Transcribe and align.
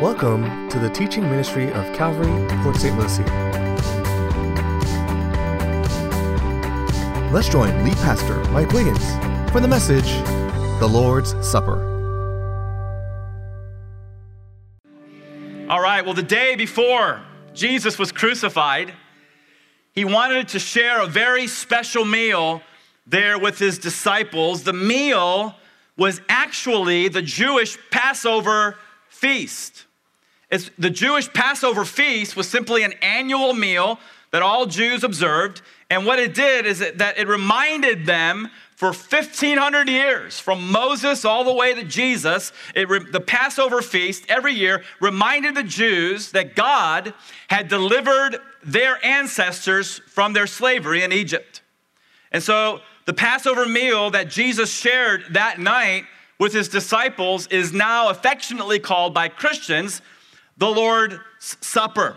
Welcome 0.00 0.70
to 0.70 0.78
the 0.78 0.88
teaching 0.88 1.24
ministry 1.24 1.70
of 1.70 1.94
Calvary, 1.94 2.48
Port 2.62 2.76
St. 2.76 2.98
Lucie. 2.98 3.22
Let's 7.30 7.50
join 7.50 7.84
lead 7.84 7.96
pastor 7.96 8.42
Mike 8.44 8.72
Wiggins 8.72 9.04
for 9.52 9.60
the 9.60 9.68
message, 9.68 10.06
The 10.80 10.88
Lord's 10.90 11.34
Supper. 11.46 11.82
All 15.68 15.82
right, 15.82 16.02
well, 16.02 16.14
the 16.14 16.22
day 16.22 16.56
before 16.56 17.20
Jesus 17.52 17.98
was 17.98 18.10
crucified, 18.10 18.94
he 19.92 20.06
wanted 20.06 20.48
to 20.48 20.58
share 20.58 21.02
a 21.02 21.06
very 21.06 21.46
special 21.46 22.06
meal 22.06 22.62
there 23.06 23.38
with 23.38 23.58
his 23.58 23.78
disciples. 23.78 24.62
The 24.62 24.72
meal 24.72 25.56
was 25.98 26.22
actually 26.30 27.08
the 27.08 27.20
Jewish 27.20 27.76
Passover 27.90 28.78
feast. 29.10 29.84
The 30.50 30.90
Jewish 30.90 31.32
Passover 31.32 31.84
feast 31.84 32.36
was 32.36 32.48
simply 32.48 32.82
an 32.82 32.94
annual 33.02 33.52
meal 33.54 34.00
that 34.32 34.42
all 34.42 34.66
Jews 34.66 35.04
observed. 35.04 35.62
And 35.88 36.06
what 36.06 36.18
it 36.18 36.34
did 36.34 36.66
is 36.66 36.80
that 36.80 37.18
it 37.18 37.28
reminded 37.28 38.06
them 38.06 38.50
for 38.74 38.92
1500 38.92 39.88
years, 39.90 40.40
from 40.40 40.72
Moses 40.72 41.24
all 41.26 41.44
the 41.44 41.52
way 41.52 41.74
to 41.74 41.84
Jesus, 41.84 42.50
re, 42.74 42.98
the 43.12 43.20
Passover 43.20 43.82
feast 43.82 44.24
every 44.28 44.54
year 44.54 44.82
reminded 45.00 45.54
the 45.54 45.62
Jews 45.62 46.32
that 46.32 46.56
God 46.56 47.12
had 47.48 47.68
delivered 47.68 48.38
their 48.64 49.04
ancestors 49.04 49.98
from 50.06 50.32
their 50.32 50.46
slavery 50.46 51.02
in 51.02 51.12
Egypt. 51.12 51.60
And 52.32 52.42
so 52.42 52.80
the 53.04 53.12
Passover 53.12 53.66
meal 53.66 54.10
that 54.12 54.30
Jesus 54.30 54.72
shared 54.72 55.24
that 55.32 55.58
night 55.58 56.04
with 56.38 56.54
his 56.54 56.68
disciples 56.68 57.46
is 57.48 57.74
now 57.74 58.08
affectionately 58.08 58.78
called 58.78 59.12
by 59.12 59.28
Christians 59.28 60.00
the 60.60 60.68
Lord's 60.68 61.16
Supper. 61.38 62.16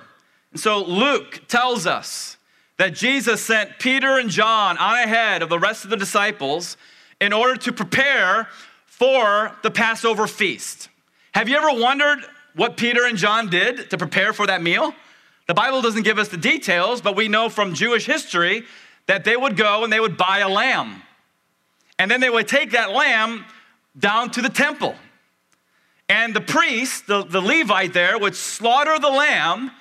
And 0.51 0.59
so 0.59 0.83
Luke 0.83 1.41
tells 1.47 1.87
us 1.87 2.37
that 2.77 2.93
Jesus 2.93 3.41
sent 3.41 3.79
Peter 3.79 4.19
and 4.19 4.29
John 4.29 4.77
on 4.77 4.99
ahead 4.99 5.41
of 5.41 5.49
the 5.49 5.57
rest 5.57 5.85
of 5.85 5.89
the 5.89 5.97
disciples 5.97 6.75
in 7.21 7.31
order 7.31 7.55
to 7.55 7.71
prepare 7.71 8.49
for 8.85 9.57
the 9.63 9.71
Passover 9.71 10.27
feast. 10.27 10.89
Have 11.33 11.47
you 11.47 11.55
ever 11.55 11.79
wondered 11.79 12.19
what 12.53 12.75
Peter 12.75 13.05
and 13.05 13.17
John 13.17 13.49
did 13.49 13.89
to 13.89 13.97
prepare 13.97 14.33
for 14.33 14.45
that 14.45 14.61
meal? 14.61 14.93
The 15.47 15.53
Bible 15.53 15.81
doesn't 15.81 16.03
give 16.03 16.19
us 16.19 16.27
the 16.27 16.37
details, 16.37 17.01
but 17.01 17.15
we 17.15 17.29
know 17.29 17.47
from 17.47 17.73
Jewish 17.73 18.05
history 18.05 18.63
that 19.07 19.23
they 19.23 19.37
would 19.37 19.55
go 19.55 19.85
and 19.85 19.91
they 19.91 19.99
would 20.01 20.17
buy 20.17 20.39
a 20.39 20.49
lamb. 20.49 21.01
And 21.97 22.11
then 22.11 22.19
they 22.19 22.29
would 22.29 22.49
take 22.49 22.71
that 22.71 22.91
lamb 22.91 23.45
down 23.97 24.31
to 24.31 24.41
the 24.41 24.49
temple. 24.49 24.95
And 26.09 26.33
the 26.33 26.41
priest, 26.41 27.07
the, 27.07 27.23
the 27.23 27.41
Levite 27.41 27.93
there, 27.93 28.17
would 28.17 28.35
slaughter 28.35 28.99
the 28.99 29.09
lamb, 29.09 29.71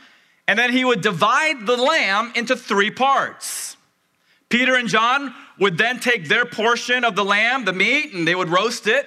and 0.47 0.59
then 0.59 0.73
he 0.73 0.84
would 0.84 1.01
divide 1.01 1.67
the 1.67 1.77
lamb 1.77 2.33
into 2.34 2.56
three 2.56 2.91
parts. 2.91 3.77
Peter 4.48 4.75
and 4.75 4.89
John 4.89 5.34
would 5.59 5.79
then 5.79 5.98
take 6.01 6.29
their 6.29 6.45
portion 6.45 7.05
of 7.05 7.17
the 7.17 7.25
lamb, 7.25 7.64
the 7.64 7.73
meat, 7.73 8.12
and 8.12 8.27
they 8.27 8.34
would 8.34 8.51
roast 8.51 8.87
it 8.87 9.06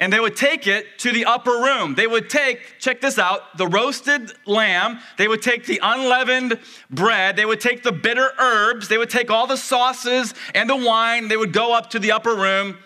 and 0.00 0.12
they 0.12 0.20
would 0.20 0.36
take 0.36 0.66
it 0.66 0.98
to 0.98 1.12
the 1.12 1.24
upper 1.24 1.52
room. 1.52 1.94
They 1.94 2.06
would 2.06 2.28
take, 2.28 2.78
check 2.78 3.00
this 3.00 3.18
out, 3.18 3.56
the 3.56 3.66
roasted 3.66 4.32
lamb, 4.44 5.00
they 5.16 5.28
would 5.28 5.40
take 5.40 5.66
the 5.66 5.80
unleavened 5.82 6.58
bread, 6.90 7.36
they 7.36 7.46
would 7.46 7.60
take 7.60 7.82
the 7.82 7.92
bitter 7.92 8.30
herbs, 8.38 8.88
they 8.88 8.98
would 8.98 9.10
take 9.10 9.30
all 9.30 9.46
the 9.46 9.56
sauces 9.56 10.34
and 10.54 10.68
the 10.68 10.76
wine, 10.76 11.28
they 11.28 11.36
would 11.36 11.52
go 11.52 11.72
up 11.72 11.90
to 11.90 11.98
the 11.98 12.12
upper 12.12 12.34
room, 12.34 12.76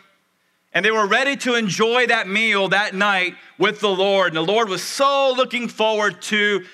and 0.79 0.85
they 0.85 0.93
were 0.93 1.09
ready 1.09 1.35
to 1.35 1.57
enjoy 1.57 2.07
that 2.07 2.29
meal 2.29 2.69
that 2.69 2.95
night 2.95 3.35
with 3.59 3.81
the 3.81 3.89
Lord. 3.89 4.29
And 4.29 4.37
the 4.37 4.53
Lord 4.53 4.69
was 4.69 4.81
so 4.81 5.35
looking 5.37 5.67
forward 5.67 6.23
to 6.23 6.65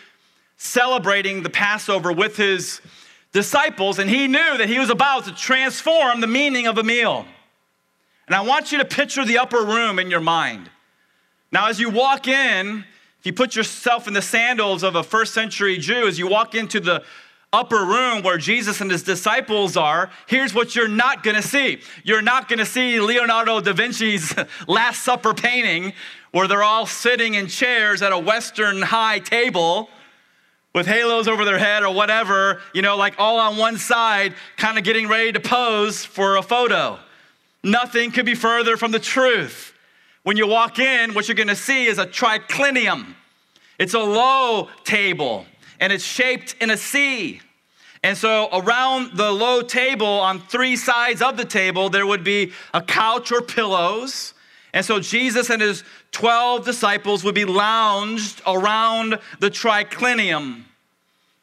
celebrating 0.58 1.42
the 1.42 1.48
Passover 1.48 2.12
with 2.12 2.36
his 2.36 2.82
disciples, 3.32 3.98
and 3.98 4.10
he 4.10 4.28
knew 4.28 4.58
that 4.58 4.68
he 4.68 4.78
was 4.78 4.90
about 4.90 5.24
to 5.24 5.34
transform 5.34 6.20
the 6.20 6.26
meaning 6.26 6.66
of 6.66 6.76
a 6.76 6.82
meal. 6.82 7.24
And 8.26 8.36
I 8.36 8.42
want 8.42 8.72
you 8.72 8.76
to 8.76 8.84
picture 8.84 9.24
the 9.24 9.38
upper 9.38 9.64
room 9.64 9.98
in 9.98 10.10
your 10.10 10.20
mind. 10.20 10.68
Now, 11.50 11.68
as 11.68 11.80
you 11.80 11.88
walk 11.88 12.28
in, 12.28 12.84
if 13.20 13.24
you 13.24 13.32
put 13.32 13.56
yourself 13.56 14.06
in 14.06 14.12
the 14.12 14.20
sandals 14.20 14.82
of 14.82 14.96
a 14.96 15.02
first 15.02 15.32
century 15.32 15.78
Jew, 15.78 16.06
as 16.06 16.18
you 16.18 16.26
walk 16.26 16.54
into 16.54 16.78
the 16.78 17.04
upper 17.54 17.84
room 17.84 18.22
where 18.22 18.36
Jesus 18.36 18.80
and 18.80 18.90
his 18.90 19.02
disciples 19.02 19.76
are, 19.76 20.10
here's 20.26 20.52
what 20.52 20.74
you're 20.74 20.88
not 20.88 21.22
gonna 21.22 21.42
see. 21.42 21.80
You're 22.02 22.22
not 22.22 22.48
gonna 22.48 22.66
see 22.66 23.00
Leonardo 23.00 23.60
da 23.60 23.72
Vinci's 23.72 24.34
Last 24.68 25.04
Supper 25.04 25.32
painting 25.32 25.92
where 26.32 26.48
they're 26.48 26.64
all 26.64 26.84
sitting 26.84 27.34
in 27.34 27.46
chairs 27.46 28.02
at 28.02 28.12
a 28.12 28.18
Western 28.18 28.82
high 28.82 29.20
table 29.20 29.88
with 30.74 30.86
halos 30.86 31.28
over 31.28 31.44
their 31.44 31.58
head 31.58 31.84
or 31.84 31.94
whatever, 31.94 32.60
you 32.72 32.82
know, 32.82 32.96
like 32.96 33.14
all 33.18 33.38
on 33.38 33.56
one 33.56 33.78
side, 33.78 34.34
kind 34.56 34.76
of 34.76 34.82
getting 34.82 35.06
ready 35.06 35.30
to 35.30 35.38
pose 35.38 36.04
for 36.04 36.36
a 36.36 36.42
photo. 36.42 36.98
Nothing 37.62 38.10
could 38.10 38.26
be 38.26 38.34
further 38.34 38.76
from 38.76 38.90
the 38.90 38.98
truth. 38.98 39.72
When 40.24 40.36
you 40.36 40.48
walk 40.48 40.80
in, 40.80 41.14
what 41.14 41.28
you're 41.28 41.36
gonna 41.36 41.54
see 41.54 41.86
is 41.86 41.98
a 41.98 42.06
triclinium. 42.06 43.14
It's 43.78 43.94
a 43.94 44.00
low 44.00 44.68
table 44.82 45.46
and 45.80 45.92
it's 45.92 46.04
shaped 46.04 46.56
in 46.60 46.70
a 46.70 46.76
C. 46.76 47.40
And 48.02 48.16
so 48.16 48.48
around 48.52 49.16
the 49.16 49.30
low 49.30 49.62
table, 49.62 50.06
on 50.06 50.40
three 50.40 50.76
sides 50.76 51.22
of 51.22 51.36
the 51.36 51.44
table, 51.44 51.88
there 51.88 52.06
would 52.06 52.24
be 52.24 52.52
a 52.72 52.82
couch 52.82 53.32
or 53.32 53.40
pillows. 53.40 54.34
And 54.72 54.84
so 54.84 55.00
Jesus 55.00 55.50
and 55.50 55.62
his 55.62 55.84
12 56.12 56.64
disciples 56.64 57.24
would 57.24 57.34
be 57.34 57.44
lounged 57.44 58.42
around 58.46 59.18
the 59.40 59.50
triclinium. 59.50 60.64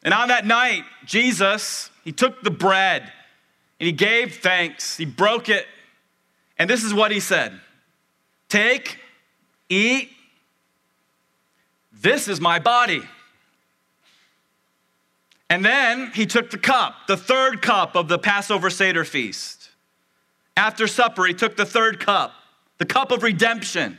And 0.04 0.14
on 0.14 0.28
that 0.28 0.46
night, 0.46 0.84
Jesus, 1.04 1.90
he 2.04 2.12
took 2.12 2.42
the 2.42 2.50
bread 2.50 3.02
and 3.80 3.86
he 3.86 3.92
gave 3.92 4.36
thanks. 4.36 4.96
He 4.96 5.04
broke 5.04 5.48
it 5.48 5.66
and 6.62 6.70
this 6.70 6.84
is 6.84 6.94
what 6.94 7.10
he 7.10 7.18
said 7.18 7.58
Take, 8.48 8.98
eat, 9.68 10.10
this 11.92 12.28
is 12.28 12.40
my 12.40 12.60
body. 12.60 13.02
And 15.52 15.62
then 15.62 16.10
he 16.14 16.24
took 16.24 16.48
the 16.48 16.56
cup, 16.56 16.94
the 17.08 17.16
third 17.18 17.60
cup 17.60 17.94
of 17.94 18.08
the 18.08 18.18
Passover 18.18 18.70
Seder 18.70 19.04
feast. 19.04 19.68
After 20.56 20.86
supper, 20.86 21.26
he 21.26 21.34
took 21.34 21.58
the 21.58 21.66
third 21.66 22.00
cup, 22.00 22.32
the 22.78 22.86
cup 22.86 23.10
of 23.10 23.22
redemption. 23.22 23.98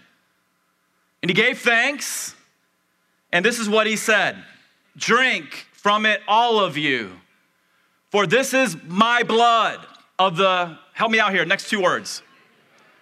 And 1.22 1.30
he 1.30 1.36
gave 1.36 1.59
thanks. 1.59 2.34
And 3.31 3.46
this 3.46 3.59
is 3.59 3.69
what 3.69 3.86
he 3.86 3.97
said 3.97 4.44
Drink 4.97 5.68
from 5.74 6.08
it, 6.08 6.22
all 6.28 6.59
of 6.59 6.75
you, 6.75 7.12
for 8.09 8.25
this 8.25 8.56
is 8.56 8.75
my 8.88 9.22
blood 9.22 9.86
of 10.18 10.38
the, 10.38 10.75
help 10.94 11.12
me 11.12 11.19
out 11.19 11.34
here, 11.34 11.46
next 11.46 11.69
two 11.69 11.84
words 11.84 12.24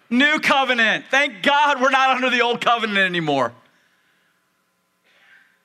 New 0.09 0.39
covenant. 0.39 1.05
Thank 1.09 1.41
God 1.41 1.79
we're 1.79 1.89
not 1.89 2.17
under 2.17 2.29
the 2.29 2.41
old 2.41 2.59
covenant 2.59 2.99
anymore. 2.99 3.53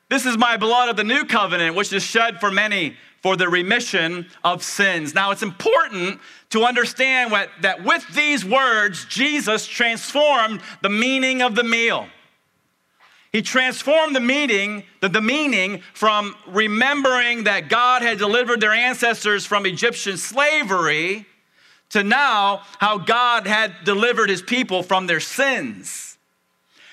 This 0.09 0.25
is 0.25 0.37
my 0.37 0.57
blood 0.57 0.89
of 0.89 0.95
the 0.95 1.03
new 1.03 1.25
covenant, 1.25 1.75
which 1.75 1.91
is 1.91 2.03
shed 2.03 2.39
for 2.39 2.49
many 2.49 2.95
for 3.21 3.35
the 3.35 3.49
remission 3.49 4.27
of 4.43 4.63
sins. 4.63 5.13
Now, 5.13 5.31
it's 5.31 5.43
important 5.43 6.21
to 6.51 6.63
understand 6.63 7.31
what, 7.31 7.49
that 7.61 7.83
with 7.83 8.07
these 8.15 8.45
words, 8.45 9.05
Jesus 9.05 9.67
transformed 9.67 10.61
the 10.81 10.89
meaning 10.89 11.41
of 11.41 11.55
the 11.55 11.63
meal. 11.63 12.07
He 13.33 13.41
transformed 13.41 14.15
the 14.15 14.21
meaning, 14.21 14.83
the, 15.01 15.09
the 15.09 15.21
meaning 15.21 15.81
from 15.93 16.35
remembering 16.47 17.43
that 17.43 17.67
God 17.67 18.01
had 18.01 18.17
delivered 18.17 18.61
their 18.61 18.71
ancestors 18.71 19.45
from 19.45 19.65
Egyptian 19.65 20.15
slavery 20.15 21.25
to 21.89 22.03
now 22.03 22.61
how 22.79 22.97
God 22.97 23.45
had 23.45 23.73
delivered 23.83 24.29
his 24.29 24.41
people 24.41 24.83
from 24.83 25.07
their 25.07 25.19
sins. 25.19 26.06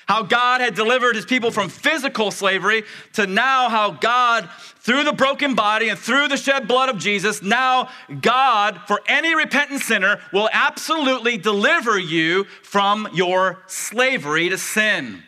How 0.06 0.22
God 0.22 0.60
had 0.60 0.74
delivered 0.74 1.16
his 1.16 1.24
people 1.24 1.50
from 1.50 1.68
physical 1.68 2.30
slavery 2.30 2.84
to 3.14 3.26
now 3.26 3.68
how 3.68 3.92
God, 3.92 4.48
through 4.80 5.04
the 5.04 5.12
broken 5.12 5.54
body 5.54 5.88
and 5.88 5.98
through 5.98 6.28
the 6.28 6.36
shed 6.36 6.68
blood 6.68 6.90
of 6.90 6.98
Jesus, 6.98 7.42
now 7.42 7.88
God, 8.20 8.80
for 8.86 9.00
any 9.08 9.34
repentant 9.34 9.80
sinner, 9.80 10.20
will 10.32 10.50
absolutely 10.52 11.38
deliver 11.38 11.98
you 11.98 12.44
from 12.62 13.08
your 13.14 13.62
slavery 13.66 14.50
to 14.50 14.58
sin. 14.58 15.22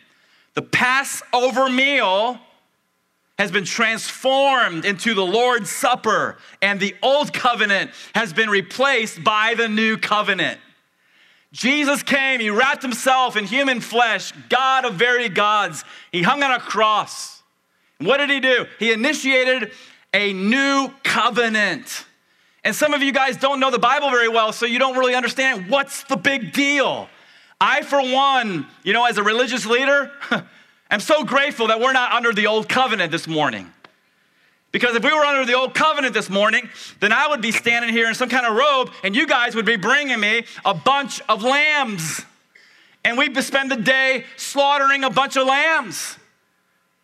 The 0.53 0.61
Passover 0.61 1.69
meal 1.69 2.39
has 3.39 3.51
been 3.51 3.65
transformed 3.65 4.85
into 4.85 5.13
the 5.13 5.25
Lord's 5.25 5.69
Supper, 5.69 6.37
and 6.61 6.79
the 6.79 6.95
old 7.03 7.33
covenant 7.33 7.91
has 8.15 8.33
been 8.33 8.49
replaced 8.49 9.23
by 9.23 9.53
the 9.55 9.67
new 9.67 9.97
covenant. 9.97 10.59
Jesus 11.51 12.03
came, 12.03 12.39
he 12.39 12.49
wrapped 12.49 12.81
himself 12.81 13.37
in 13.37 13.45
human 13.45 13.79
flesh, 13.79 14.33
God 14.49 14.85
of 14.85 14.95
very 14.95 15.29
gods. 15.29 15.83
He 16.11 16.21
hung 16.21 16.43
on 16.43 16.51
a 16.51 16.59
cross. 16.59 17.41
What 17.99 18.17
did 18.17 18.29
he 18.29 18.39
do? 18.39 18.65
He 18.79 18.91
initiated 18.91 19.71
a 20.13 20.33
new 20.33 20.91
covenant. 21.03 22.05
And 22.63 22.75
some 22.75 22.93
of 22.93 23.01
you 23.01 23.11
guys 23.11 23.37
don't 23.37 23.59
know 23.59 23.71
the 23.71 23.79
Bible 23.79 24.09
very 24.09 24.27
well, 24.27 24.51
so 24.51 24.65
you 24.65 24.77
don't 24.77 24.97
really 24.97 25.15
understand 25.15 25.69
what's 25.69 26.03
the 26.03 26.17
big 26.17 26.51
deal. 26.51 27.07
I, 27.61 27.81
for 27.81 28.01
one, 28.01 28.67
you 28.83 28.93
know, 28.93 29.05
as 29.05 29.17
a 29.17 29.23
religious 29.23 29.65
leader, 29.65 30.11
I'm 30.91 30.99
so 30.99 31.23
grateful 31.23 31.67
that 31.67 31.79
we're 31.79 31.93
not 31.93 32.11
under 32.11 32.33
the 32.33 32.47
old 32.47 32.69
covenant 32.69 33.11
this 33.11 33.27
morning. 33.27 33.71
Because 34.71 34.95
if 34.95 35.03
we 35.03 35.11
were 35.11 35.25
under 35.25 35.45
the 35.45 35.57
old 35.57 35.73
covenant 35.73 36.13
this 36.13 36.29
morning, 36.29 36.69
then 36.99 37.11
I 37.11 37.27
would 37.27 37.41
be 37.41 37.51
standing 37.51 37.91
here 37.91 38.07
in 38.07 38.15
some 38.15 38.29
kind 38.29 38.45
of 38.45 38.55
robe, 38.55 38.91
and 39.03 39.15
you 39.15 39.25
guys 39.25 39.55
would 39.55 39.65
be 39.65 39.77
bringing 39.77 40.19
me 40.19 40.45
a 40.65 40.73
bunch 40.73 41.21
of 41.29 41.43
lambs. 41.43 42.21
And 43.03 43.17
we'd 43.17 43.35
spend 43.43 43.71
the 43.71 43.77
day 43.77 44.25
slaughtering 44.35 45.03
a 45.03 45.09
bunch 45.09 45.37
of 45.37 45.47
lambs 45.47 46.17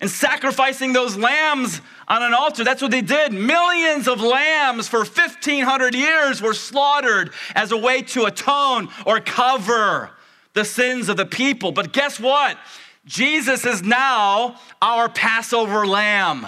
and 0.02 0.10
sacrificing 0.10 0.92
those 0.92 1.16
lambs 1.16 1.80
on 2.10 2.22
an 2.22 2.34
altar. 2.34 2.66
That's 2.66 2.82
what 2.82 2.92
they 2.92 3.02
did. 3.02 3.32
Millions 3.32 4.10
of 4.10 4.20
lambs 4.20 4.90
for 4.90 5.00
1,500 5.00 5.96
years 5.96 6.42
were 6.42 6.54
slaughtered 6.54 7.32
as 7.56 7.72
a 7.72 7.78
way 7.78 8.02
to 8.02 8.26
atone 8.26 8.90
or 9.06 9.22
cover 9.22 10.12
the 10.54 10.66
sins 10.66 11.08
of 11.08 11.16
the 11.16 11.26
people. 11.26 11.72
But 11.72 11.94
guess 11.94 12.20
what? 12.20 12.58
Jesus 13.06 13.66
is 13.66 13.82
now 13.82 14.60
our 14.82 15.08
Passover 15.08 15.88
lamb. 15.88 16.48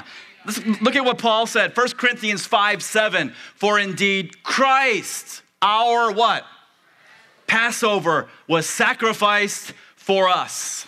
Look 0.81 0.95
at 0.95 1.05
what 1.05 1.17
Paul 1.17 1.45
said, 1.47 1.75
1 1.75 1.89
Corinthians 1.91 2.45
5 2.45 2.81
7. 2.83 3.33
For 3.55 3.79
indeed, 3.79 4.43
Christ, 4.43 5.41
our 5.61 6.11
what? 6.11 6.45
Passover 7.47 8.27
was 8.47 8.67
sacrificed 8.67 9.73
for 9.95 10.27
us. 10.27 10.87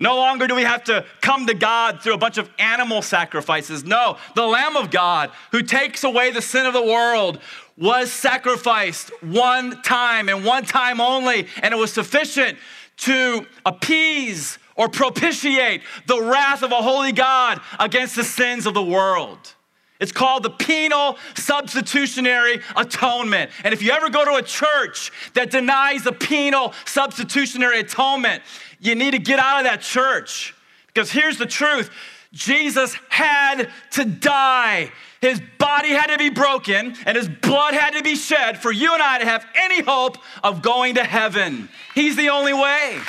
No 0.00 0.16
longer 0.16 0.46
do 0.46 0.54
we 0.54 0.62
have 0.62 0.84
to 0.84 1.04
come 1.20 1.46
to 1.46 1.54
God 1.54 2.02
through 2.02 2.14
a 2.14 2.18
bunch 2.18 2.38
of 2.38 2.48
animal 2.58 3.02
sacrifices. 3.02 3.84
No, 3.84 4.16
the 4.36 4.46
Lamb 4.46 4.76
of 4.76 4.90
God 4.90 5.32
who 5.50 5.62
takes 5.62 6.04
away 6.04 6.30
the 6.30 6.42
sin 6.42 6.66
of 6.66 6.72
the 6.72 6.82
world 6.82 7.40
was 7.76 8.12
sacrificed 8.12 9.10
one 9.22 9.82
time 9.82 10.28
and 10.28 10.44
one 10.44 10.64
time 10.64 11.00
only, 11.00 11.48
and 11.62 11.74
it 11.74 11.76
was 11.76 11.92
sufficient 11.92 12.58
to 12.98 13.46
appease 13.66 14.57
or 14.78 14.88
propitiate 14.88 15.82
the 16.06 16.22
wrath 16.22 16.62
of 16.62 16.72
a 16.72 16.76
holy 16.76 17.12
God 17.12 17.60
against 17.78 18.16
the 18.16 18.24
sins 18.24 18.64
of 18.64 18.72
the 18.72 18.82
world. 18.82 19.54
It's 20.00 20.12
called 20.12 20.44
the 20.44 20.50
penal 20.50 21.18
substitutionary 21.34 22.60
atonement. 22.76 23.50
And 23.64 23.74
if 23.74 23.82
you 23.82 23.90
ever 23.90 24.08
go 24.08 24.24
to 24.24 24.36
a 24.36 24.42
church 24.42 25.10
that 25.34 25.50
denies 25.50 26.04
the 26.04 26.12
penal 26.12 26.72
substitutionary 26.86 27.80
atonement, 27.80 28.42
you 28.78 28.94
need 28.94 29.10
to 29.10 29.18
get 29.18 29.40
out 29.40 29.58
of 29.58 29.64
that 29.64 29.80
church. 29.80 30.54
Because 30.86 31.10
here's 31.10 31.36
the 31.36 31.46
truth 31.46 31.90
Jesus 32.32 32.94
had 33.08 33.70
to 33.92 34.04
die. 34.04 34.92
His 35.20 35.42
body 35.58 35.88
had 35.88 36.06
to 36.06 36.18
be 36.18 36.30
broken 36.30 36.94
and 37.04 37.16
his 37.16 37.28
blood 37.28 37.74
had 37.74 37.94
to 37.94 38.02
be 38.04 38.14
shed 38.14 38.58
for 38.58 38.70
you 38.70 38.94
and 38.94 39.02
I 39.02 39.18
to 39.18 39.24
have 39.24 39.44
any 39.56 39.82
hope 39.82 40.18
of 40.44 40.62
going 40.62 40.94
to 40.94 41.02
heaven. 41.02 41.68
He's 41.96 42.14
the 42.14 42.28
only 42.28 42.52
way. 42.52 43.00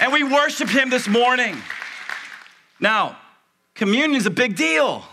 And 0.00 0.12
we 0.12 0.22
worship 0.22 0.68
him 0.68 0.90
this 0.90 1.08
morning. 1.08 1.56
Now, 2.80 3.18
communion 3.74 4.14
is 4.16 4.26
a 4.26 4.30
big 4.30 4.56
deal. 4.56 5.04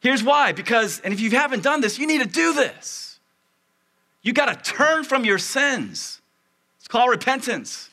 Here's 0.00 0.22
why 0.22 0.52
because, 0.52 1.00
and 1.00 1.12
if 1.12 1.20
you 1.20 1.30
haven't 1.30 1.62
done 1.62 1.80
this, 1.80 1.98
you 1.98 2.06
need 2.06 2.22
to 2.22 2.28
do 2.28 2.54
this. 2.54 3.18
You 4.22 4.32
got 4.32 4.46
to 4.46 4.72
turn 4.72 5.04
from 5.04 5.24
your 5.24 5.38
sins. 5.38 6.20
It's 6.78 6.88
called 6.88 7.10
repentance. 7.10 7.90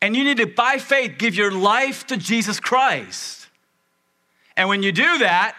And 0.00 0.16
you 0.16 0.24
need 0.24 0.38
to, 0.38 0.46
by 0.46 0.78
faith, 0.78 1.14
give 1.18 1.34
your 1.34 1.50
life 1.50 2.06
to 2.08 2.16
Jesus 2.16 2.60
Christ. 2.60 3.48
And 4.56 4.68
when 4.68 4.82
you 4.82 4.92
do 4.92 5.18
that, 5.18 5.56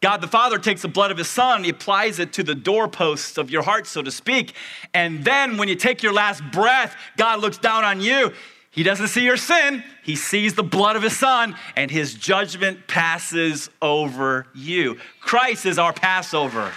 God 0.00 0.20
the 0.20 0.28
Father 0.28 0.58
takes 0.58 0.82
the 0.82 0.88
blood 0.88 1.10
of 1.10 1.18
His 1.18 1.28
Son, 1.28 1.64
He 1.64 1.70
applies 1.70 2.18
it 2.18 2.32
to 2.34 2.42
the 2.42 2.54
doorposts 2.54 3.38
of 3.38 3.50
your 3.50 3.62
heart, 3.62 3.86
so 3.86 4.02
to 4.02 4.10
speak. 4.10 4.54
And 4.92 5.24
then 5.24 5.56
when 5.56 5.68
you 5.68 5.76
take 5.76 6.02
your 6.02 6.12
last 6.12 6.42
breath, 6.52 6.94
God 7.16 7.40
looks 7.40 7.58
down 7.58 7.84
on 7.84 8.00
you. 8.00 8.32
He 8.74 8.82
doesn't 8.82 9.08
see 9.08 9.24
your 9.24 9.36
sin, 9.36 9.84
He 10.02 10.16
sees 10.16 10.54
the 10.54 10.64
blood 10.64 10.96
of 10.96 11.02
His 11.02 11.16
Son, 11.16 11.56
and 11.76 11.90
His 11.90 12.14
judgment 12.14 12.88
passes 12.88 13.70
over 13.80 14.48
you. 14.52 14.98
Christ 15.20 15.64
is 15.64 15.78
our 15.78 15.92
Passover. 15.92 16.72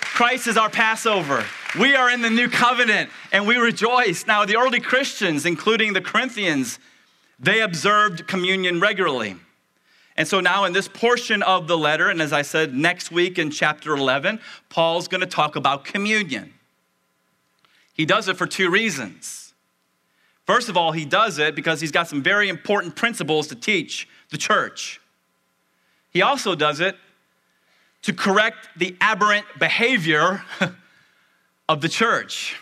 Christ 0.00 0.46
is 0.46 0.56
our 0.56 0.70
Passover. 0.70 1.44
We 1.78 1.94
are 1.94 2.10
in 2.10 2.22
the 2.22 2.30
new 2.30 2.48
covenant 2.48 3.10
and 3.30 3.46
we 3.46 3.56
rejoice. 3.56 4.26
Now, 4.26 4.44
the 4.44 4.56
early 4.56 4.80
Christians, 4.80 5.46
including 5.46 5.94
the 5.94 6.00
Corinthians, 6.00 6.78
they 7.38 7.60
observed 7.60 8.26
communion 8.26 8.78
regularly. 8.78 9.36
And 10.16 10.28
so 10.28 10.40
now, 10.40 10.64
in 10.64 10.72
this 10.72 10.88
portion 10.88 11.42
of 11.42 11.68
the 11.68 11.78
letter, 11.78 12.08
and 12.08 12.20
as 12.20 12.32
I 12.32 12.42
said, 12.42 12.74
next 12.74 13.10
week 13.10 13.38
in 13.38 13.50
chapter 13.50 13.94
11, 13.94 14.40
Paul's 14.68 15.08
going 15.08 15.22
to 15.22 15.26
talk 15.26 15.56
about 15.56 15.84
communion. 15.84 16.52
He 17.94 18.04
does 18.04 18.28
it 18.28 18.36
for 18.36 18.46
two 18.46 18.70
reasons. 18.70 19.41
First 20.44 20.68
of 20.68 20.76
all, 20.76 20.92
he 20.92 21.04
does 21.04 21.38
it 21.38 21.54
because 21.54 21.80
he's 21.80 21.92
got 21.92 22.08
some 22.08 22.22
very 22.22 22.48
important 22.48 22.96
principles 22.96 23.46
to 23.48 23.54
teach 23.54 24.08
the 24.30 24.38
church. 24.38 25.00
He 26.10 26.22
also 26.22 26.54
does 26.54 26.80
it 26.80 26.96
to 28.02 28.12
correct 28.12 28.68
the 28.76 28.96
aberrant 29.00 29.46
behavior 29.58 30.42
of 31.68 31.80
the 31.80 31.88
church. 31.88 32.56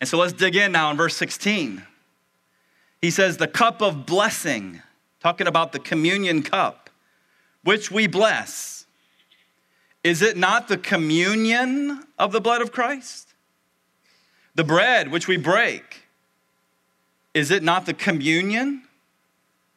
And 0.00 0.08
so 0.08 0.18
let's 0.18 0.32
dig 0.32 0.56
in 0.56 0.72
now 0.72 0.90
in 0.90 0.96
verse 0.96 1.16
16. 1.16 1.82
He 3.00 3.10
says, 3.10 3.36
The 3.36 3.48
cup 3.48 3.82
of 3.82 4.06
blessing, 4.06 4.82
talking 5.20 5.46
about 5.46 5.72
the 5.72 5.78
communion 5.78 6.42
cup, 6.42 6.90
which 7.62 7.90
we 7.90 8.06
bless, 8.06 8.86
is 10.02 10.22
it 10.22 10.36
not 10.36 10.68
the 10.68 10.78
communion 10.78 12.04
of 12.18 12.32
the 12.32 12.40
blood 12.40 12.62
of 12.62 12.72
Christ? 12.72 13.34
The 14.54 14.64
bread 14.64 15.10
which 15.10 15.28
we 15.28 15.36
break, 15.36 16.05
is 17.36 17.50
it 17.50 17.62
not 17.62 17.86
the 17.86 17.94
communion 17.94 18.82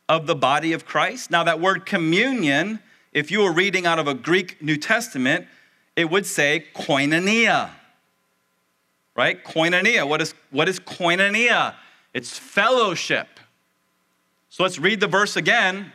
of 0.07 0.25
the 0.25 0.35
body 0.35 0.73
of 0.73 0.85
Christ? 0.85 1.29
Now, 1.29 1.44
that 1.44 1.59
word 1.59 1.85
communion, 1.85 2.79
if 3.13 3.29
you 3.29 3.41
were 3.41 3.51
reading 3.51 3.85
out 3.85 4.00
of 4.00 4.07
a 4.07 4.13
Greek 4.13 4.61
New 4.61 4.77
Testament, 4.77 5.47
it 5.95 6.09
would 6.09 6.25
say 6.25 6.65
koinonia 6.73 7.69
right? 9.19 9.44
Koinonia. 9.44 10.07
What 10.07 10.21
is, 10.21 10.33
what 10.50 10.69
is 10.69 10.79
koinonia? 10.79 11.75
It's 12.13 12.39
fellowship. 12.39 13.27
So 14.47 14.63
let's 14.63 14.79
read 14.79 15.01
the 15.01 15.07
verse 15.07 15.35
again 15.35 15.91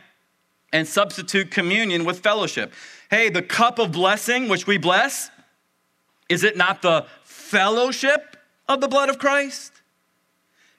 and 0.71 0.87
substitute 0.87 1.49
communion 1.49 2.05
with 2.05 2.19
fellowship. 2.19 2.71
Hey, 3.09 3.29
the 3.29 3.41
cup 3.41 3.79
of 3.79 3.91
blessing 3.91 4.47
which 4.47 4.67
we 4.67 4.77
bless, 4.77 5.31
is 6.29 6.43
it 6.43 6.55
not 6.55 6.83
the 6.83 7.07
fellowship 7.23 8.37
of 8.67 8.79
the 8.79 8.87
blood 8.87 9.09
of 9.09 9.17
Christ? 9.17 9.71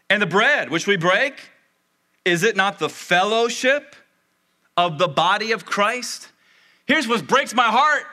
And 0.08 0.22
the 0.22 0.26
bread 0.26 0.70
which 0.70 0.86
we 0.86 0.96
break, 0.96 1.34
is 2.24 2.42
it 2.42 2.56
not 2.56 2.78
the 2.78 2.88
fellowship 2.88 3.96
of 4.76 4.98
the 4.98 5.08
body 5.08 5.52
of 5.52 5.64
Christ? 5.64 6.28
Here's 6.86 7.08
what 7.08 7.26
breaks 7.26 7.54
my 7.54 7.64
heart 7.64 8.04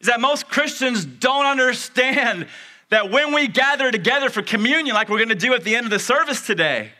is 0.00 0.08
that 0.08 0.20
most 0.20 0.48
Christians 0.48 1.04
don't 1.04 1.46
understand 1.46 2.46
that 2.90 3.10
when 3.10 3.32
we 3.32 3.48
gather 3.48 3.90
together 3.90 4.28
for 4.28 4.42
communion, 4.42 4.94
like 4.94 5.08
we're 5.08 5.18
gonna 5.18 5.34
do 5.34 5.54
at 5.54 5.64
the 5.64 5.74
end 5.74 5.86
of 5.86 5.90
the 5.90 5.98
service 5.98 6.44
today, 6.44 6.90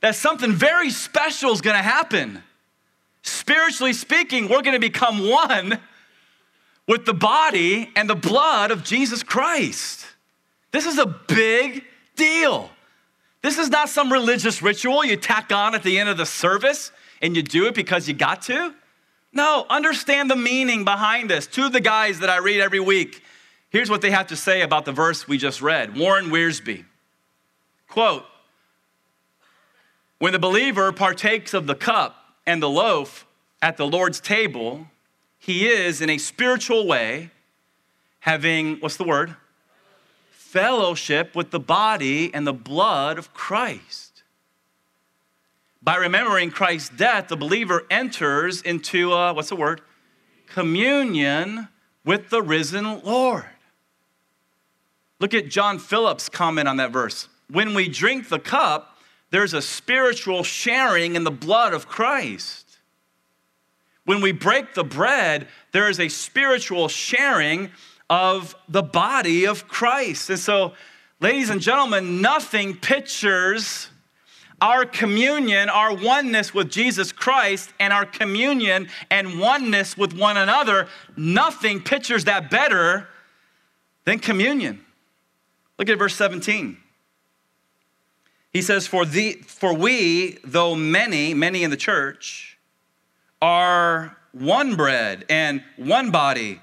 that 0.00 0.14
something 0.14 0.52
very 0.52 0.88
special 0.88 1.52
is 1.52 1.60
gonna 1.60 1.82
happen. 1.82 2.42
Spiritually 3.22 3.92
speaking, 3.92 4.48
we're 4.48 4.62
gonna 4.62 4.78
become 4.78 5.28
one 5.28 5.78
with 6.86 7.04
the 7.04 7.12
body 7.12 7.90
and 7.94 8.08
the 8.08 8.14
blood 8.14 8.70
of 8.70 8.82
Jesus 8.82 9.22
Christ. 9.22 10.06
This 10.72 10.86
is 10.86 10.98
a 10.98 11.06
big 11.06 11.84
deal. 12.16 12.70
This 13.42 13.58
is 13.58 13.70
not 13.70 13.88
some 13.88 14.12
religious 14.12 14.62
ritual 14.62 15.04
you 15.04 15.16
tack 15.16 15.52
on 15.52 15.74
at 15.74 15.82
the 15.82 15.98
end 15.98 16.08
of 16.08 16.16
the 16.16 16.26
service 16.26 16.92
and 17.22 17.36
you 17.36 17.42
do 17.42 17.66
it 17.66 17.74
because 17.74 18.08
you 18.08 18.14
got 18.14 18.42
to. 18.42 18.74
No, 19.32 19.64
understand 19.70 20.30
the 20.30 20.36
meaning 20.36 20.84
behind 20.84 21.30
this. 21.30 21.46
Two 21.46 21.66
of 21.66 21.72
the 21.72 21.80
guys 21.80 22.18
that 22.18 22.28
I 22.28 22.38
read 22.38 22.60
every 22.60 22.80
week, 22.80 23.22
Here's 23.70 23.88
what 23.88 24.02
they 24.02 24.10
have 24.10 24.26
to 24.26 24.36
say 24.36 24.62
about 24.62 24.84
the 24.84 24.92
verse 24.92 25.28
we 25.28 25.38
just 25.38 25.62
read 25.62 25.96
Warren 25.96 26.26
Wiersbe. 26.26 26.84
Quote 27.88 28.24
When 30.18 30.32
the 30.32 30.38
believer 30.38 30.92
partakes 30.92 31.54
of 31.54 31.66
the 31.66 31.76
cup 31.76 32.16
and 32.46 32.60
the 32.60 32.68
loaf 32.68 33.26
at 33.62 33.76
the 33.76 33.86
Lord's 33.86 34.20
table, 34.20 34.88
he 35.38 35.68
is, 35.68 36.00
in 36.00 36.10
a 36.10 36.18
spiritual 36.18 36.86
way, 36.86 37.30
having, 38.20 38.76
what's 38.80 38.96
the 38.96 39.04
word? 39.04 39.36
Fellowship 40.50 41.36
with 41.36 41.52
the 41.52 41.60
body 41.60 42.34
and 42.34 42.44
the 42.44 42.52
blood 42.52 43.18
of 43.18 43.32
Christ. 43.32 44.24
By 45.80 45.94
remembering 45.94 46.50
Christ's 46.50 46.88
death, 46.88 47.28
the 47.28 47.36
believer 47.36 47.84
enters 47.88 48.60
into, 48.60 49.12
a, 49.12 49.32
what's 49.32 49.50
the 49.50 49.54
word? 49.54 49.80
Communion 50.46 51.68
with 52.04 52.30
the 52.30 52.42
risen 52.42 53.00
Lord. 53.04 53.44
Look 55.20 55.34
at 55.34 55.50
John 55.50 55.78
Phillips' 55.78 56.28
comment 56.28 56.66
on 56.66 56.78
that 56.78 56.90
verse. 56.90 57.28
When 57.48 57.72
we 57.72 57.88
drink 57.88 58.28
the 58.28 58.40
cup, 58.40 58.98
there's 59.30 59.54
a 59.54 59.62
spiritual 59.62 60.42
sharing 60.42 61.14
in 61.14 61.22
the 61.22 61.30
blood 61.30 61.74
of 61.74 61.86
Christ. 61.86 62.78
When 64.04 64.20
we 64.20 64.32
break 64.32 64.74
the 64.74 64.82
bread, 64.82 65.46
there 65.70 65.88
is 65.88 66.00
a 66.00 66.08
spiritual 66.08 66.88
sharing 66.88 67.70
of 68.10 68.56
the 68.68 68.82
body 68.82 69.46
of 69.46 69.68
Christ. 69.68 70.28
And 70.28 70.38
so, 70.38 70.74
ladies 71.20 71.48
and 71.48 71.60
gentlemen, 71.60 72.20
nothing 72.20 72.76
pictures 72.76 73.88
our 74.60 74.84
communion, 74.84 75.70
our 75.70 75.94
oneness 75.94 76.52
with 76.52 76.70
Jesus 76.70 77.12
Christ, 77.12 77.72
and 77.80 77.94
our 77.94 78.04
communion 78.04 78.88
and 79.10 79.40
oneness 79.40 79.96
with 79.96 80.12
one 80.12 80.36
another, 80.36 80.86
nothing 81.16 81.80
pictures 81.80 82.24
that 82.24 82.50
better 82.50 83.08
than 84.04 84.18
communion. 84.18 84.84
Look 85.78 85.88
at 85.88 85.98
verse 85.98 86.14
17. 86.14 86.76
He 88.52 88.60
says, 88.60 88.86
For, 88.86 89.06
the, 89.06 89.32
for 89.46 89.72
we, 89.72 90.38
though 90.44 90.74
many, 90.74 91.32
many 91.32 91.62
in 91.62 91.70
the 91.70 91.76
church, 91.76 92.58
are 93.40 94.16
one 94.32 94.76
bread 94.76 95.24
and 95.30 95.62
one 95.76 96.10
body, 96.10 96.60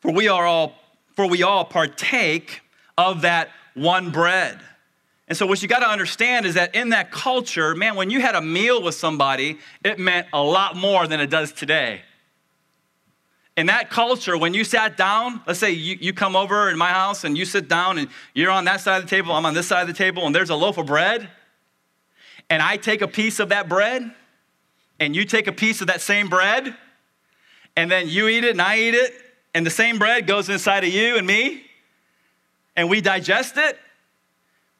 for 0.00 0.10
we 0.12 0.28
are 0.28 0.46
all, 0.46 0.74
for 1.14 1.28
we 1.28 1.42
all 1.42 1.64
partake 1.64 2.62
of 2.98 3.22
that 3.22 3.50
one 3.74 4.10
bread. 4.10 4.60
And 5.28 5.36
so, 5.36 5.46
what 5.46 5.62
you 5.62 5.68
got 5.68 5.78
to 5.78 5.88
understand 5.88 6.44
is 6.44 6.54
that 6.54 6.74
in 6.74 6.88
that 6.88 7.12
culture, 7.12 7.74
man, 7.76 7.94
when 7.94 8.10
you 8.10 8.20
had 8.20 8.34
a 8.34 8.40
meal 8.40 8.82
with 8.82 8.96
somebody, 8.96 9.58
it 9.84 9.98
meant 9.98 10.26
a 10.32 10.42
lot 10.42 10.74
more 10.76 11.06
than 11.06 11.20
it 11.20 11.30
does 11.30 11.52
today. 11.52 12.02
In 13.56 13.66
that 13.66 13.90
culture, 13.90 14.36
when 14.36 14.54
you 14.54 14.64
sat 14.64 14.96
down, 14.96 15.40
let's 15.46 15.60
say 15.60 15.70
you, 15.70 15.96
you 16.00 16.12
come 16.12 16.34
over 16.34 16.68
in 16.70 16.78
my 16.78 16.88
house 16.88 17.24
and 17.24 17.36
you 17.38 17.44
sit 17.44 17.68
down 17.68 17.98
and 17.98 18.08
you're 18.34 18.50
on 18.50 18.64
that 18.64 18.80
side 18.80 18.96
of 18.96 19.02
the 19.04 19.08
table, 19.08 19.32
I'm 19.32 19.46
on 19.46 19.54
this 19.54 19.68
side 19.68 19.82
of 19.82 19.88
the 19.88 19.94
table, 19.94 20.26
and 20.26 20.34
there's 20.34 20.50
a 20.50 20.56
loaf 20.56 20.78
of 20.78 20.86
bread, 20.86 21.28
and 22.48 22.60
I 22.62 22.76
take 22.76 23.00
a 23.02 23.08
piece 23.08 23.38
of 23.38 23.50
that 23.50 23.68
bread, 23.68 24.12
and 24.98 25.14
you 25.14 25.24
take 25.24 25.46
a 25.46 25.52
piece 25.52 25.80
of 25.80 25.86
that 25.86 26.00
same 26.00 26.28
bread, 26.28 26.74
and 27.76 27.90
then 27.90 28.08
you 28.08 28.28
eat 28.28 28.44
it 28.44 28.50
and 28.50 28.62
I 28.62 28.78
eat 28.78 28.94
it, 28.94 29.12
and 29.54 29.66
the 29.66 29.70
same 29.70 29.98
bread 29.98 30.26
goes 30.26 30.48
inside 30.48 30.84
of 30.84 30.90
you 30.90 31.16
and 31.16 31.26
me, 31.26 31.64
and 32.76 32.88
we 32.88 33.00
digest 33.00 33.56
it 33.56 33.78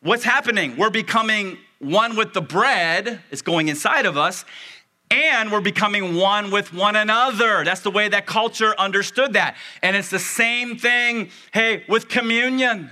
what's 0.02 0.24
happening? 0.24 0.76
We're 0.76 0.90
becoming 0.90 1.58
one 1.78 2.16
with 2.16 2.32
the 2.32 2.42
bread, 2.42 3.20
it's 3.30 3.42
going 3.42 3.68
inside 3.68 4.06
of 4.06 4.16
us, 4.16 4.44
and 5.10 5.50
we're 5.50 5.60
becoming 5.60 6.14
one 6.14 6.50
with 6.50 6.72
one 6.72 6.96
another. 6.96 7.64
That's 7.64 7.80
the 7.80 7.90
way 7.90 8.08
that 8.08 8.26
culture 8.26 8.74
understood 8.78 9.32
that. 9.32 9.56
And 9.82 9.96
it's 9.96 10.10
the 10.10 10.18
same 10.18 10.76
thing, 10.76 11.30
hey, 11.52 11.84
with 11.88 12.08
communion. 12.08 12.90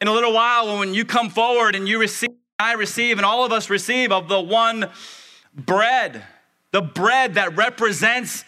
In 0.00 0.08
a 0.08 0.12
little 0.12 0.32
while, 0.32 0.78
when 0.78 0.94
you 0.94 1.04
come 1.04 1.30
forward 1.30 1.74
and 1.74 1.88
you 1.88 1.98
receive, 1.98 2.30
I 2.58 2.74
receive, 2.74 3.18
and 3.18 3.26
all 3.26 3.44
of 3.44 3.52
us 3.52 3.70
receive 3.70 4.12
of 4.12 4.28
the 4.28 4.40
one 4.40 4.90
bread, 5.54 6.22
the 6.70 6.82
bread 6.82 7.34
that 7.34 7.56
represents 7.56 8.44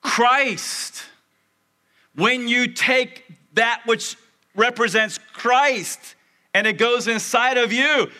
Christ. 0.00 1.04
When 2.16 2.48
you 2.48 2.68
take 2.68 3.24
that 3.54 3.82
which 3.86 4.16
represents 4.54 5.18
Christ, 5.32 6.16
and 6.56 6.66
it 6.66 6.78
goes 6.78 7.06
inside 7.06 7.58
of 7.58 7.70
you. 7.70 8.10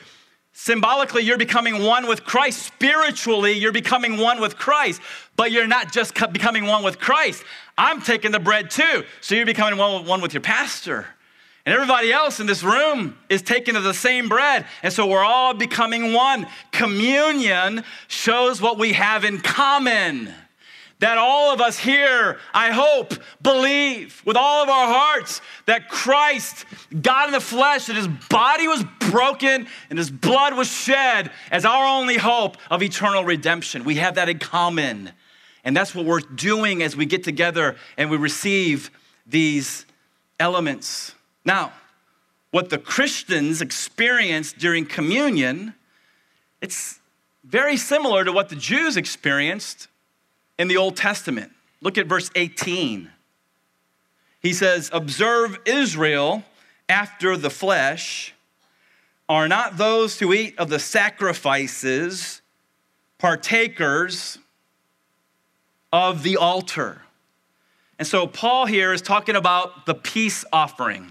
Symbolically, 0.53 1.23
you're 1.23 1.39
becoming 1.39 1.83
one 1.83 2.07
with 2.07 2.25
Christ. 2.25 2.63
Spiritually, 2.63 3.53
you're 3.53 3.73
becoming 3.73 4.19
one 4.19 4.41
with 4.41 4.59
Christ. 4.59 5.01
But 5.37 5.53
you're 5.53 5.67
not 5.67 5.91
just 5.91 6.15
becoming 6.33 6.67
one 6.67 6.83
with 6.83 6.99
Christ. 6.99 7.43
I'm 7.79 8.03
taking 8.03 8.33
the 8.33 8.39
bread 8.39 8.71
too. 8.71 9.05
So 9.23 9.35
you're 9.35 9.47
becoming 9.47 9.79
one 9.79 10.21
with 10.21 10.35
your 10.35 10.43
pastor. 10.43 11.07
And 11.65 11.75
everybody 11.75 12.13
else 12.13 12.39
in 12.39 12.47
this 12.47 12.63
room 12.63 13.17
is 13.31 13.41
taking 13.43 13.75
the 13.75 13.95
same 13.95 14.29
bread. 14.29 14.67
And 14.83 14.93
so 14.93 15.07
we're 15.07 15.25
all 15.25 15.55
becoming 15.55 16.13
one. 16.13 16.47
Communion 16.73 17.85
shows 18.09 18.61
what 18.61 18.79
we 18.79 18.93
have 18.93 19.25
in 19.25 19.41
common 19.41 20.33
that 20.99 21.19
all 21.19 21.53
of 21.53 21.61
us 21.61 21.79
here, 21.79 22.39
I 22.55 22.71
hope, 22.71 23.15
believe 23.43 24.23
with 24.25 24.37
all 24.37 24.63
of 24.63 24.69
our 24.69 24.87
hearts 24.87 25.43
that 25.67 25.89
Christ, 25.89 26.65
God 27.03 27.27
in 27.27 27.33
the 27.33 27.41
flesh, 27.41 27.87
that 27.87 27.97
his 27.97 28.09
body 28.09 28.67
was 28.67 28.83
broken 29.11 29.67
and 29.91 29.99
his 29.99 30.11
blood 30.11 30.57
was 30.57 30.69
shed 30.69 31.31
as 31.51 31.65
our 31.67 31.85
only 31.85 32.17
hope 32.17 32.57
of 32.71 32.83
eternal 32.83 33.25
redemption. 33.25 33.85
We 33.85 33.97
have 33.97 34.15
that 34.15 34.29
in 34.29 34.39
common. 34.39 35.13
And 35.65 35.77
that's 35.77 35.95
what 35.95 36.07
we're 36.07 36.21
doing 36.21 36.83
as 36.83 36.97
we 36.97 37.05
get 37.05 37.25
together 37.25 37.77
and 37.99 38.11
we 38.11 38.17
receive 38.17 38.91
these 39.27 39.85
elements. 40.41 41.15
Now, 41.45 41.73
what 42.53 42.71
the 42.71 42.79
Christians 42.79 43.61
experience 43.61 44.53
during 44.53 44.87
communion, 44.87 45.75
it's 46.63 47.01
very 47.45 47.77
similar 47.77 48.25
to 48.25 48.33
what 48.33 48.49
the 48.49 48.57
Jews 48.57 48.97
experienced 48.97 49.89
in 50.59 50.69
the 50.69 50.77
Old 50.77 50.97
Testament. 50.97 51.53
Look 51.81 51.99
at 51.99 52.07
verse 52.07 52.31
18. 52.35 53.11
He 54.41 54.53
says, 54.53 54.91
Observe 54.93 55.59
Israel 55.67 56.45
after 56.89 57.37
the 57.37 57.51
flesh 57.51 58.35
are 59.29 59.49
not 59.49 59.77
those 59.77 60.19
who 60.21 60.33
eat 60.33 60.59
of 60.59 60.69
the 60.69 60.79
sacrifices 60.79 62.43
partakers 63.19 64.39
of 65.93 66.23
the 66.23 66.37
altar. 66.37 67.03
And 67.99 68.07
so 68.07 68.27
Paul 68.27 68.67
here 68.67 68.93
is 68.93 69.01
talking 69.01 69.37
about 69.37 69.87
the 69.87 69.95
peace 69.95 70.45
offering. 70.53 71.11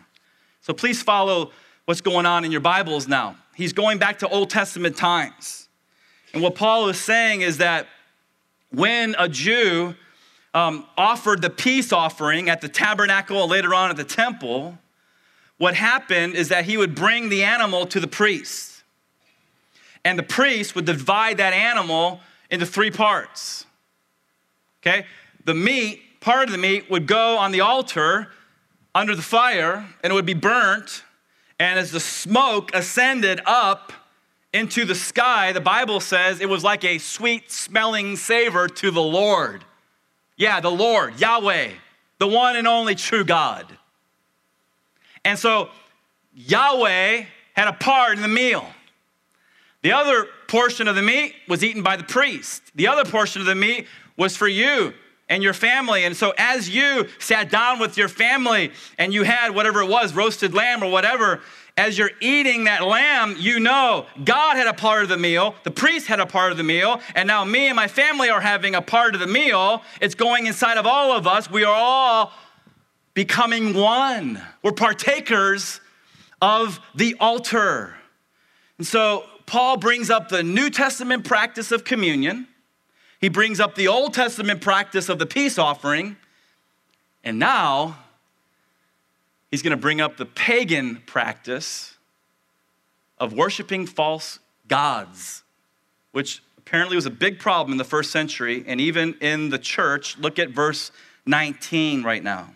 So 0.62 0.74
please 0.74 1.02
follow 1.02 1.52
what's 1.86 2.02
going 2.02 2.26
on 2.26 2.46
in 2.46 2.52
your 2.52 2.62
Bibles 2.62 3.08
now. 3.08 3.38
He's 3.56 3.74
going 3.74 3.98
back 3.98 4.20
to 4.20 4.28
Old 4.28 4.50
Testament 4.50 4.98
times. 4.98 5.68
And 6.34 6.44
what 6.44 6.56
Paul 6.56 6.90
is 6.90 7.00
saying 7.00 7.42
is 7.42 7.58
that 7.58 7.88
when 8.76 9.16
a 9.18 9.30
Jew 9.30 9.96
um, 10.54 10.86
offered 10.98 11.42
the 11.42 11.50
peace 11.50 11.92
offering 11.92 12.50
at 12.50 12.62
the 12.62 12.70
tabernacle 12.70 13.48
later 13.48 13.74
on 13.74 13.90
at 13.90 13.98
the 13.98 14.04
temple, 14.04 14.78
what 15.58 15.76
happened 15.76 16.36
is 16.36 16.50
that 16.50 16.66
he 16.66 16.78
would 16.78 16.96
bring 16.96 17.30
the 17.30 17.44
animal 17.44 17.86
to 17.88 18.00
the 18.00 18.08
priest. 18.08 18.84
And 20.04 20.20
the 20.20 20.24
priest 20.24 20.76
would 20.76 20.86
divide 20.86 21.38
that 21.38 21.54
animal 21.54 22.20
into 22.50 22.66
three 22.66 22.92
parts. 22.92 23.66
Okay? 24.82 25.06
The 25.46 25.54
meat, 25.54 26.02
part 26.20 26.48
of 26.48 26.52
the 26.52 26.58
meat, 26.58 26.90
would 26.90 27.08
go 27.08 27.38
on 27.38 27.52
the 27.52 27.62
altar 27.62 28.28
under 28.94 29.16
the 29.16 29.22
fire 29.22 29.86
and 30.04 30.12
it 30.12 30.14
would 30.14 30.26
be 30.26 30.34
burnt. 30.34 31.04
And 31.60 31.80
as 31.80 31.92
the 31.92 32.00
smoke 32.00 32.74
ascended 32.74 33.42
up, 33.46 33.94
into 34.56 34.86
the 34.86 34.96
sky, 34.96 35.52
the 35.52 35.60
Bible 35.60 36.00
says 36.00 36.40
it 36.40 36.48
was 36.48 36.64
like 36.64 36.86
a 36.86 36.98
sweet 36.98 37.52
smelling 37.52 38.16
savor 38.16 38.70
to 38.70 38.90
the 38.90 39.02
Lord. 39.02 39.66
Yeah, 40.38 40.62
the 40.62 40.72
Lord, 40.72 41.20
Yahweh, 41.20 41.72
the 42.20 42.28
one 42.28 42.56
and 42.56 42.66
only 42.66 42.96
true 42.96 43.26
God. 43.26 43.66
And 45.26 45.38
so 45.38 45.70
Yahweh 46.34 47.26
had 47.54 47.68
a 47.68 47.74
part 47.74 48.16
in 48.16 48.22
the 48.22 48.30
meal. 48.30 48.66
The 49.82 49.92
other 49.92 50.26
portion 50.48 50.88
of 50.88 50.96
the 50.96 51.02
meat 51.02 51.36
was 51.50 51.62
eaten 51.62 51.84
by 51.84 51.98
the 51.98 52.04
priest. 52.04 52.64
The 52.76 52.88
other 52.88 53.04
portion 53.04 53.42
of 53.42 53.46
the 53.46 53.56
meat 53.56 53.88
was 54.16 54.38
for 54.38 54.48
you 54.48 54.94
and 55.28 55.42
your 55.42 55.54
family. 55.54 56.04
And 56.04 56.16
so, 56.16 56.34
as 56.38 56.70
you 56.70 57.08
sat 57.20 57.50
down 57.50 57.80
with 57.80 57.98
your 57.98 58.08
family 58.08 58.72
and 58.98 59.14
you 59.14 59.24
had 59.24 59.56
whatever 59.56 59.82
it 59.82 59.90
was, 59.90 60.14
roasted 60.14 60.54
lamb 60.54 60.84
or 60.84 60.92
whatever, 60.92 61.42
as 61.78 61.98
you're 61.98 62.12
eating 62.22 62.66
that 62.66 62.86
lamb, 62.86 63.36
you 63.38 63.60
know 63.60 64.06
God 64.24 64.56
had 64.56 64.68
a 64.68 64.74
part 64.74 65.04
of 65.04 65.10
the 65.10 65.18
meal, 65.18 65.56
the 65.64 65.72
priest 65.72 66.08
had 66.08 66.20
a 66.20 66.26
part 66.26 66.52
of 66.52 66.58
the 66.58 66.64
meal, 66.64 67.02
and 67.16 67.28
now 67.28 67.44
me 67.44 67.68
and 67.68 67.76
my 67.76 67.88
family 67.88 68.30
are 68.30 68.42
having 68.42 68.76
a 68.76 68.82
part 68.82 69.14
of 69.14 69.20
the 69.20 69.28
meal. 69.28 69.82
It's 70.00 70.16
going 70.16 70.46
inside 70.46 70.78
of 70.78 70.86
all 70.86 71.12
of 71.12 71.28
us. 71.28 71.50
We 71.50 71.64
are 71.64 71.76
all 71.76 72.32
becoming 73.14 73.74
one. 73.74 74.42
We're 74.62 74.74
partakers 74.74 75.82
of 76.42 76.80
the 76.94 77.16
altar. 77.20 77.96
And 78.78 78.86
so 78.86 79.26
Paul 79.46 79.78
brings 79.78 80.10
up 80.10 80.30
the 80.30 80.44
New 80.44 80.70
Testament 80.70 81.26
practice 81.26 81.72
of 81.72 81.84
communion. 81.84 82.48
He 83.26 83.30
brings 83.30 83.60
up 83.60 83.74
the 83.74 83.88
Old 83.88 84.14
Testament 84.14 84.62
practice 84.62 85.10
of 85.10 85.18
the 85.18 85.26
peace 85.26 85.58
offering. 85.58 86.16
And 87.24 87.40
now 87.40 87.98
he's 89.50 89.64
going 89.64 89.72
to 89.72 89.82
bring 89.82 90.00
up 90.00 90.18
the 90.18 90.28
pagan 90.28 91.02
practice 91.08 91.98
of 93.18 93.34
worshiping 93.34 93.88
false 93.88 94.38
gods, 94.68 95.42
which 96.12 96.44
apparently 96.60 96.96
was 96.96 97.08
a 97.08 97.10
big 97.10 97.40
problem 97.40 97.72
in 97.72 97.80
the 97.80 97.84
first 97.84 98.12
century 98.12 98.64
and 98.68 98.80
even 98.80 99.16
in 99.22 99.50
the 99.50 99.58
church. 99.58 100.20
Look 100.20 100.38
at 100.38 100.52
verse 100.52 100.92
19 101.26 102.04
right 102.04 102.24
now. 102.24 102.52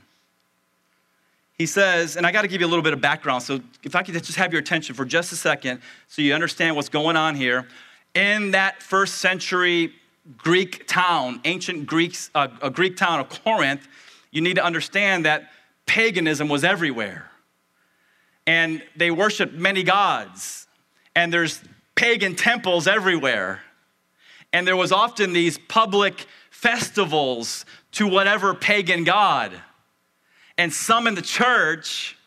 He 1.57 1.65
says, 1.65 2.15
and 2.15 2.27
I 2.27 2.31
got 2.31 2.43
to 2.43 2.47
give 2.47 2.61
you 2.61 2.67
a 2.67 2.69
little 2.69 2.83
bit 2.83 2.93
of 2.93 3.01
background. 3.01 3.41
So 3.41 3.59
if 3.81 3.95
I 3.95 4.03
could 4.03 4.13
just 4.13 4.35
have 4.35 4.53
your 4.53 4.61
attention 4.61 4.93
for 4.93 5.03
just 5.03 5.31
a 5.31 5.35
second 5.35 5.81
so 6.07 6.21
you 6.21 6.35
understand 6.35 6.75
what's 6.75 6.89
going 6.89 7.17
on 7.17 7.33
here. 7.33 7.67
In 8.13 8.51
that 8.51 8.83
first 8.83 9.15
century 9.15 9.93
Greek 10.37 10.87
town, 10.87 11.41
ancient 11.45 11.85
Greeks, 11.87 12.29
uh, 12.35 12.47
a 12.61 12.69
Greek 12.69 12.97
town 12.97 13.19
of 13.19 13.29
Corinth, 13.29 13.87
you 14.31 14.41
need 14.41 14.55
to 14.55 14.63
understand 14.63 15.25
that 15.25 15.49
paganism 15.85 16.49
was 16.49 16.63
everywhere. 16.63 17.29
And 18.45 18.83
they 18.95 19.11
worshiped 19.11 19.53
many 19.53 19.83
gods. 19.83 20.67
And 21.15 21.33
there's 21.33 21.61
pagan 21.95 22.35
temples 22.35 22.87
everywhere. 22.87 23.61
And 24.53 24.67
there 24.67 24.75
was 24.75 24.91
often 24.91 25.33
these 25.33 25.57
public 25.57 26.25
festivals 26.49 27.65
to 27.93 28.07
whatever 28.07 28.53
pagan 28.53 29.03
god. 29.03 29.53
And 30.57 30.73
some 30.73 31.07
in 31.07 31.15
the 31.15 31.21
church 31.21 32.17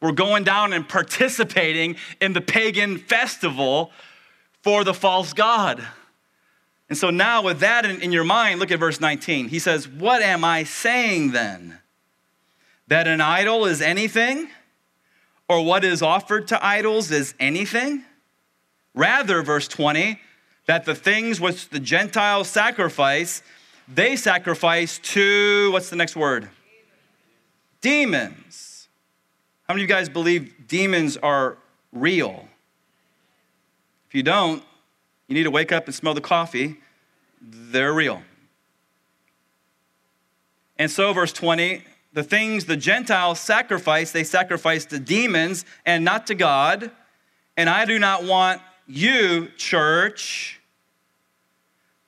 were 0.00 0.12
going 0.12 0.44
down 0.44 0.72
and 0.72 0.88
participating 0.88 1.96
in 2.20 2.32
the 2.32 2.40
pagan 2.40 2.98
festival 2.98 3.90
for 4.62 4.84
the 4.84 4.94
false 4.94 5.32
God. 5.32 5.86
And 6.94 6.98
so 7.00 7.10
now, 7.10 7.42
with 7.42 7.58
that 7.58 7.84
in, 7.84 8.00
in, 8.02 8.12
your 8.12 8.22
mind, 8.22 8.60
look 8.60 8.70
at 8.70 8.78
verse 8.78 9.00
19. 9.00 9.48
He 9.48 9.58
says, 9.58 9.88
What 9.88 10.22
am 10.22 10.44
I 10.44 10.62
saying 10.62 11.32
then? 11.32 11.80
That 12.86 13.08
an 13.08 13.20
idol 13.20 13.64
is 13.64 13.82
anything? 13.82 14.48
Or 15.48 15.64
what 15.64 15.82
is 15.82 16.02
offered 16.02 16.46
to 16.46 16.64
idols 16.64 17.10
is 17.10 17.34
anything? 17.40 18.04
Rather, 18.94 19.42
verse 19.42 19.66
20, 19.66 20.20
that 20.66 20.84
the 20.84 20.94
things 20.94 21.40
which 21.40 21.68
the 21.68 21.80
Gentiles 21.80 22.48
sacrifice, 22.48 23.42
they 23.92 24.14
sacrifice 24.14 25.00
to, 25.00 25.72
what's 25.72 25.90
the 25.90 25.96
next 25.96 26.14
word? 26.14 26.48
Demons. 27.80 28.86
How 29.66 29.74
many 29.74 29.82
of 29.82 29.90
you 29.90 29.92
guys 29.92 30.08
believe 30.08 30.68
demons 30.68 31.16
are 31.16 31.58
real? 31.92 32.46
If 34.06 34.14
you 34.14 34.22
don't, 34.22 34.62
you 35.26 35.34
need 35.34 35.42
to 35.42 35.50
wake 35.50 35.72
up 35.72 35.86
and 35.86 35.94
smell 35.94 36.14
the 36.14 36.20
coffee. 36.20 36.76
They're 37.50 37.92
real. 37.92 38.22
And 40.78 40.90
so, 40.90 41.12
verse 41.12 41.32
20, 41.32 41.82
the 42.12 42.22
things 42.22 42.64
the 42.64 42.76
Gentiles 42.76 43.40
sacrifice, 43.40 44.12
they 44.12 44.24
sacrifice 44.24 44.86
to 44.86 44.98
demons 44.98 45.64
and 45.84 46.04
not 46.04 46.26
to 46.28 46.34
God. 46.34 46.90
And 47.56 47.68
I 47.68 47.84
do 47.84 47.98
not 47.98 48.24
want 48.24 48.60
you, 48.86 49.48
church, 49.56 50.60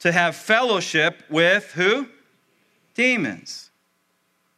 to 0.01 0.13
have 0.13 0.37
fellowship 0.37 1.23
with 1.29 1.73
who? 1.73 2.09
Demons. 2.95 3.71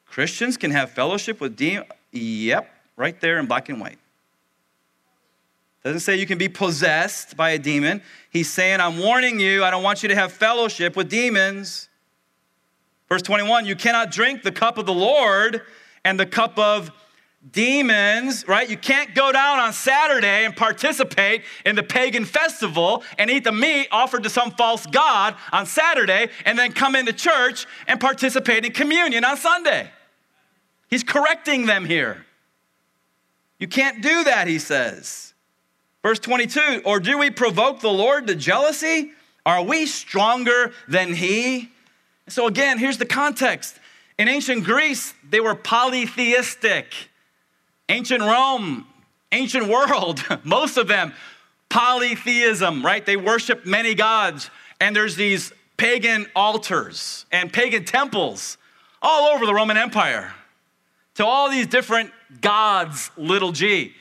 Christians 0.07 0.57
can 0.57 0.71
have 0.71 0.91
fellowship 0.91 1.41
with 1.41 1.57
demons. 1.57 1.91
Yep, 2.13 2.71
right 2.97 3.21
there 3.21 3.39
in 3.39 3.47
black 3.47 3.69
and 3.69 3.81
white. 3.81 3.99
Doesn't 5.85 6.01
say 6.01 6.17
you 6.17 6.27
can 6.27 6.39
be 6.39 6.49
possessed 6.49 7.37
by 7.37 7.51
a 7.51 7.59
demon. 7.59 8.03
He's 8.31 8.51
saying, 8.51 8.81
I'm 8.81 8.99
warning 8.99 9.39
you, 9.39 9.65
I 9.65 9.71
don't 9.71 9.83
want 9.83 10.03
you 10.03 10.09
to 10.09 10.15
have 10.15 10.33
fellowship 10.33 10.97
with 10.97 11.09
demons. 11.09 11.89
Verse 13.09 13.23
21 13.23 13.65
you 13.65 13.77
cannot 13.77 14.11
drink 14.11 14.43
the 14.43 14.53
cup 14.53 14.79
of 14.79 14.87
the 14.87 14.95
Lord 14.95 15.63
and 16.05 16.19
the 16.19 16.27
cup 16.27 16.59
of 16.59 16.91
demons, 17.53 18.47
right? 18.49 18.69
You 18.69 18.77
can't 18.77 19.15
go 19.15 19.33
down 19.33 19.59
on 19.61 19.73
Saturday 19.73 20.45
and 20.45 20.55
participate 20.55 21.43
in 21.65 21.77
the 21.77 21.83
pagan 21.83 22.25
festival 22.25 23.03
and 23.17 23.31
eat 23.31 23.45
the 23.45 23.53
meat 23.53 23.89
offered 23.91 24.25
to 24.25 24.31
some 24.31 24.51
false 24.51 24.85
god 24.87 25.37
on 25.53 25.65
Saturday 25.65 26.29
and 26.45 26.59
then 26.59 26.73
come 26.73 26.97
into 26.97 27.13
church 27.13 27.67
and 27.87 28.01
participate 28.01 28.65
in 28.65 28.73
communion 28.73 29.25
on 29.25 29.37
Sunday. 29.37 29.91
He's 30.91 31.05
correcting 31.05 31.67
them 31.67 31.85
here. 31.85 32.25
You 33.59 33.69
can't 33.69 34.03
do 34.03 34.25
that, 34.25 34.49
he 34.49 34.59
says. 34.59 35.28
Verse 36.03 36.19
22 36.19 36.83
Or 36.85 37.01
do 37.01 37.19
we 37.19 37.31
provoke 37.31 37.81
the 37.81 37.91
Lord 37.91 38.27
to 38.27 38.35
jealousy? 38.35 39.13
Are 39.45 39.63
we 39.63 39.87
stronger 39.87 40.73
than 40.89 41.15
he? 41.15 41.71
So, 42.29 42.47
again, 42.47 42.79
here's 42.79 42.99
the 42.99 43.07
context. 43.07 43.79
In 44.19 44.29
ancient 44.29 44.65
Greece, 44.65 45.15
they 45.29 45.41
were 45.41 45.55
polytheistic. 45.55 46.93
Ancient 47.89 48.21
Rome, 48.21 48.87
ancient 49.33 49.69
world, 49.69 50.23
most 50.45 50.77
of 50.77 50.89
them, 50.89 51.15
polytheism, 51.71 52.85
right? 52.85 53.05
They 53.05 53.17
worship 53.17 53.65
many 53.65 53.95
gods. 53.95 54.51
And 54.81 54.95
there's 54.95 55.17
these 55.17 55.53
pagan 55.77 56.27
altars 56.37 57.25
and 57.33 57.53
pagan 57.53 57.85
temples 57.85 58.59
all 59.01 59.35
over 59.35 59.47
the 59.47 59.55
Roman 59.55 59.77
Empire 59.77 60.33
to 61.15 61.25
all 61.25 61.51
these 61.51 61.67
different 61.67 62.11
gods, 62.41 63.11
little 63.17 63.53
g. 63.53 63.95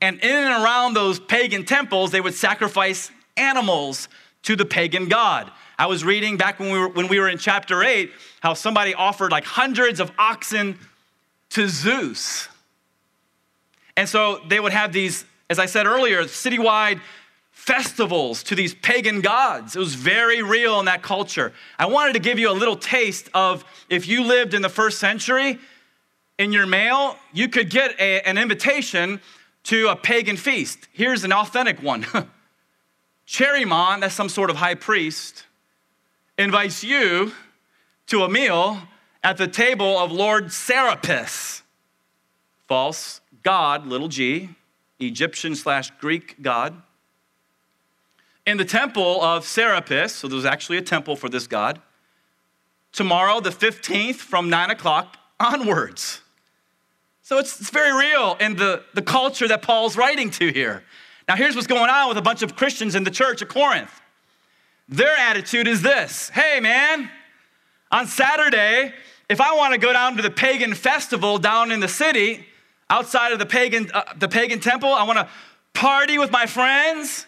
And 0.00 0.20
in 0.20 0.30
and 0.30 0.64
around 0.64 0.94
those 0.94 1.18
pagan 1.18 1.64
temples, 1.64 2.10
they 2.10 2.20
would 2.20 2.34
sacrifice 2.34 3.10
animals 3.36 4.08
to 4.42 4.56
the 4.56 4.64
pagan 4.64 5.08
god. 5.08 5.50
I 5.78 5.86
was 5.86 6.04
reading 6.04 6.36
back 6.36 6.58
when 6.58 6.70
we 6.70 6.78
were, 6.78 6.88
when 6.88 7.08
we 7.08 7.18
were 7.18 7.28
in 7.28 7.38
chapter 7.38 7.82
8 7.82 8.10
how 8.40 8.54
somebody 8.54 8.94
offered 8.94 9.30
like 9.32 9.44
hundreds 9.44 10.00
of 10.00 10.10
oxen 10.18 10.78
to 11.50 11.68
Zeus. 11.68 12.48
And 13.96 14.08
so 14.08 14.40
they 14.48 14.60
would 14.60 14.72
have 14.72 14.92
these, 14.92 15.24
as 15.50 15.58
I 15.58 15.66
said 15.66 15.86
earlier, 15.86 16.22
citywide 16.24 17.00
festivals 17.50 18.42
to 18.44 18.54
these 18.54 18.74
pagan 18.74 19.20
gods. 19.20 19.74
It 19.74 19.78
was 19.78 19.94
very 19.94 20.42
real 20.42 20.78
in 20.78 20.86
that 20.86 21.02
culture. 21.02 21.52
I 21.78 21.86
wanted 21.86 22.12
to 22.12 22.20
give 22.20 22.38
you 22.38 22.50
a 22.50 22.52
little 22.52 22.76
taste 22.76 23.28
of 23.34 23.64
if 23.88 24.06
you 24.06 24.22
lived 24.22 24.54
in 24.54 24.62
the 24.62 24.68
first 24.68 24.98
century, 24.98 25.58
in 26.38 26.52
your 26.52 26.66
mail, 26.66 27.16
you 27.32 27.48
could 27.48 27.70
get 27.70 27.98
a, 27.98 28.20
an 28.20 28.36
invitation 28.38 29.20
to 29.66 29.88
a 29.88 29.96
pagan 29.96 30.36
feast. 30.36 30.86
Here's 30.92 31.24
an 31.24 31.32
authentic 31.32 31.82
one 31.82 32.06
Chaeremon, 33.26 34.00
that's 34.00 34.14
some 34.14 34.28
sort 34.28 34.50
of 34.50 34.56
high 34.56 34.76
priest, 34.76 35.44
invites 36.38 36.84
you 36.84 37.32
to 38.06 38.22
a 38.22 38.28
meal 38.28 38.78
at 39.24 39.36
the 39.36 39.48
table 39.48 39.98
of 39.98 40.12
Lord 40.12 40.52
Serapis, 40.52 41.64
false 42.68 43.20
god, 43.42 43.86
little 43.86 44.06
g, 44.06 44.50
Egyptian 45.00 45.56
slash 45.56 45.90
Greek 45.98 46.40
god. 46.40 46.80
In 48.46 48.58
the 48.58 48.64
temple 48.64 49.20
of 49.20 49.44
Serapis, 49.44 50.14
so 50.14 50.28
there's 50.28 50.44
actually 50.44 50.78
a 50.78 50.82
temple 50.82 51.16
for 51.16 51.28
this 51.28 51.48
god, 51.48 51.80
tomorrow, 52.92 53.40
the 53.40 53.50
15th, 53.50 54.14
from 54.14 54.48
9 54.48 54.70
o'clock 54.70 55.16
onwards. 55.40 56.20
So 57.26 57.40
it's, 57.40 57.60
it's 57.60 57.70
very 57.70 57.92
real 57.92 58.36
in 58.38 58.54
the, 58.54 58.84
the 58.94 59.02
culture 59.02 59.48
that 59.48 59.60
Paul's 59.60 59.96
writing 59.96 60.30
to 60.30 60.52
here. 60.52 60.84
Now, 61.26 61.34
here's 61.34 61.56
what's 61.56 61.66
going 61.66 61.90
on 61.90 62.06
with 62.06 62.16
a 62.18 62.22
bunch 62.22 62.42
of 62.42 62.54
Christians 62.54 62.94
in 62.94 63.02
the 63.02 63.10
church 63.10 63.42
at 63.42 63.48
Corinth. 63.48 63.90
Their 64.88 65.16
attitude 65.16 65.66
is 65.66 65.82
this 65.82 66.28
hey, 66.28 66.60
man, 66.60 67.10
on 67.90 68.06
Saturday, 68.06 68.94
if 69.28 69.40
I 69.40 69.56
want 69.56 69.72
to 69.72 69.78
go 69.80 69.92
down 69.92 70.14
to 70.18 70.22
the 70.22 70.30
pagan 70.30 70.72
festival 70.72 71.38
down 71.38 71.72
in 71.72 71.80
the 71.80 71.88
city, 71.88 72.46
outside 72.88 73.32
of 73.32 73.40
the 73.40 73.46
pagan, 73.46 73.90
uh, 73.92 74.04
the 74.16 74.28
pagan 74.28 74.60
temple, 74.60 74.94
I 74.94 75.02
want 75.02 75.18
to 75.18 75.28
party 75.74 76.18
with 76.18 76.30
my 76.30 76.46
friends, 76.46 77.26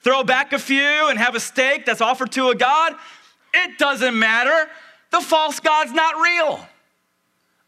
throw 0.00 0.24
back 0.24 0.52
a 0.52 0.58
few, 0.58 1.08
and 1.08 1.16
have 1.20 1.36
a 1.36 1.40
steak 1.40 1.86
that's 1.86 2.00
offered 2.00 2.32
to 2.32 2.48
a 2.48 2.56
god. 2.56 2.96
It 3.54 3.78
doesn't 3.78 4.18
matter. 4.18 4.68
The 5.12 5.20
false 5.20 5.60
God's 5.60 5.92
not 5.92 6.16
real. 6.20 6.66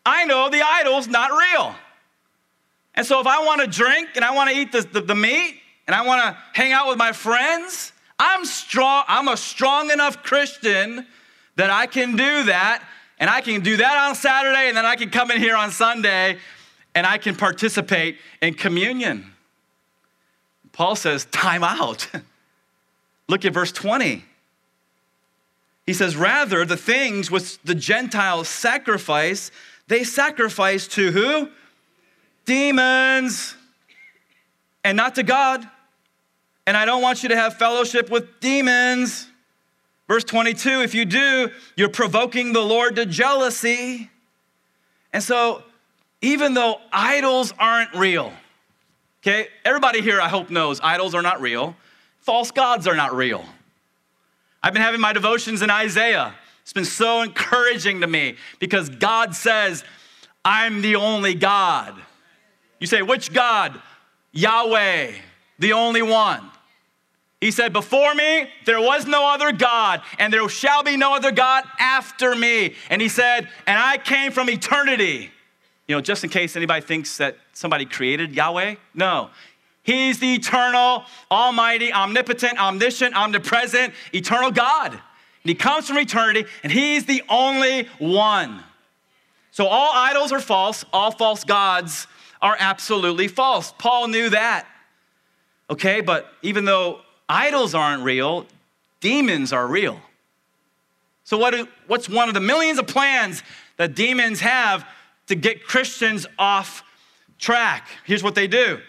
I 0.04 0.24
know 0.24 0.50
the 0.50 0.62
idol's 0.62 1.08
not 1.08 1.30
real. 1.30 1.74
And 2.94 3.06
so 3.06 3.20
if 3.20 3.26
I 3.26 3.44
want 3.44 3.60
to 3.60 3.66
drink 3.66 4.10
and 4.16 4.24
I 4.24 4.34
want 4.34 4.50
to 4.50 4.56
eat 4.56 4.72
the, 4.72 4.82
the, 4.82 5.00
the 5.00 5.14
meat 5.14 5.60
and 5.86 5.94
I 5.94 6.04
want 6.04 6.22
to 6.22 6.38
hang 6.52 6.72
out 6.72 6.88
with 6.88 6.98
my 6.98 7.12
friends, 7.12 7.92
I'm 8.18 8.44
strong, 8.44 9.04
I'm 9.08 9.28
a 9.28 9.36
strong 9.36 9.90
enough 9.90 10.22
Christian 10.22 11.06
that 11.56 11.70
I 11.70 11.86
can 11.86 12.16
do 12.16 12.44
that. 12.44 12.84
And 13.18 13.30
I 13.30 13.40
can 13.40 13.60
do 13.60 13.76
that 13.76 14.08
on 14.08 14.16
Saturday, 14.16 14.66
and 14.66 14.76
then 14.76 14.84
I 14.84 14.96
can 14.96 15.08
come 15.08 15.30
in 15.30 15.38
here 15.38 15.54
on 15.54 15.70
Sunday 15.70 16.38
and 16.94 17.06
I 17.06 17.18
can 17.18 17.36
participate 17.36 18.18
in 18.40 18.54
communion. 18.54 19.32
Paul 20.72 20.96
says, 20.96 21.26
time 21.26 21.62
out. 21.62 22.08
Look 23.28 23.44
at 23.44 23.52
verse 23.52 23.72
20. 23.72 24.24
He 25.86 25.94
says, 25.94 26.16
Rather, 26.16 26.64
the 26.64 26.76
things 26.76 27.30
which 27.30 27.58
the 27.62 27.74
Gentiles 27.74 28.48
sacrifice, 28.48 29.50
they 29.88 30.04
sacrifice 30.04 30.86
to 30.88 31.10
who? 31.10 31.48
Demons, 32.44 33.54
and 34.84 34.96
not 34.96 35.14
to 35.16 35.22
God. 35.22 35.66
And 36.66 36.76
I 36.76 36.84
don't 36.84 37.02
want 37.02 37.22
you 37.22 37.28
to 37.30 37.36
have 37.36 37.58
fellowship 37.58 38.10
with 38.10 38.40
demons. 38.40 39.28
Verse 40.08 40.24
22 40.24 40.82
if 40.82 40.94
you 40.94 41.04
do, 41.04 41.50
you're 41.76 41.88
provoking 41.88 42.52
the 42.52 42.60
Lord 42.60 42.96
to 42.96 43.06
jealousy. 43.06 44.10
And 45.12 45.22
so, 45.22 45.62
even 46.20 46.54
though 46.54 46.80
idols 46.92 47.52
aren't 47.58 47.94
real, 47.94 48.32
okay, 49.20 49.48
everybody 49.64 50.00
here 50.00 50.20
I 50.20 50.28
hope 50.28 50.50
knows 50.50 50.80
idols 50.82 51.14
are 51.14 51.22
not 51.22 51.40
real, 51.40 51.76
false 52.18 52.50
gods 52.50 52.86
are 52.86 52.96
not 52.96 53.14
real. 53.14 53.44
I've 54.62 54.72
been 54.72 54.82
having 54.82 55.00
my 55.00 55.12
devotions 55.12 55.62
in 55.62 55.70
Isaiah. 55.70 56.34
It's 56.62 56.72
been 56.72 56.84
so 56.84 57.22
encouraging 57.22 58.00
to 58.00 58.06
me 58.06 58.36
because 58.58 58.88
God 58.88 59.34
says, 59.34 59.84
I'm 60.44 60.82
the 60.82 60.96
only 60.96 61.34
God. 61.34 62.00
You 62.80 62.86
say, 62.86 63.02
which 63.02 63.32
God? 63.32 63.80
Yahweh, 64.32 65.12
the 65.58 65.72
only 65.72 66.02
one. 66.02 66.50
He 67.42 67.50
said, 67.50 67.72
Before 67.72 68.14
me, 68.14 68.48
there 68.66 68.80
was 68.80 69.04
no 69.04 69.26
other 69.26 69.50
God, 69.50 70.02
and 70.18 70.32
there 70.32 70.48
shall 70.48 70.84
be 70.84 70.96
no 70.96 71.14
other 71.14 71.32
God 71.32 71.64
after 71.78 72.36
me. 72.36 72.76
And 72.88 73.02
he 73.02 73.08
said, 73.08 73.48
And 73.66 73.78
I 73.78 73.98
came 73.98 74.30
from 74.30 74.48
eternity. 74.48 75.30
You 75.88 75.96
know, 75.96 76.00
just 76.00 76.22
in 76.22 76.30
case 76.30 76.54
anybody 76.54 76.86
thinks 76.86 77.16
that 77.16 77.36
somebody 77.52 77.84
created 77.84 78.32
Yahweh, 78.32 78.76
no. 78.94 79.30
He's 79.82 80.20
the 80.20 80.34
eternal, 80.34 81.04
almighty, 81.32 81.92
omnipotent, 81.92 82.60
omniscient, 82.60 83.16
omnipresent, 83.16 83.92
eternal 84.14 84.52
God. 84.52 85.00
And 85.44 85.48
he 85.48 85.54
comes 85.54 85.88
from 85.88 85.98
eternity, 85.98 86.44
and 86.62 86.72
he's 86.72 87.06
the 87.06 87.22
only 87.28 87.88
one. 87.98 88.62
So 89.50 89.66
all 89.66 89.92
idols 89.92 90.32
are 90.32 90.40
false, 90.40 90.84
all 90.92 91.10
false 91.10 91.44
gods 91.44 92.06
are 92.40 92.56
absolutely 92.58 93.28
false. 93.28 93.72
Paul 93.78 94.08
knew 94.08 94.30
that. 94.30 94.66
Okay, 95.70 96.00
but 96.00 96.32
even 96.42 96.64
though 96.64 97.00
idols 97.28 97.74
aren't 97.74 98.02
real, 98.02 98.46
demons 99.00 99.52
are 99.52 99.66
real. 99.66 100.00
So, 101.24 101.38
what, 101.38 101.54
what's 101.86 102.08
one 102.08 102.28
of 102.28 102.34
the 102.34 102.40
millions 102.40 102.78
of 102.78 102.86
plans 102.86 103.42
that 103.76 103.94
demons 103.94 104.40
have 104.40 104.84
to 105.28 105.34
get 105.34 105.64
Christians 105.64 106.26
off 106.38 106.82
track? 107.38 107.88
Here's 108.04 108.22
what 108.22 108.34
they 108.34 108.46
do. 108.46 108.80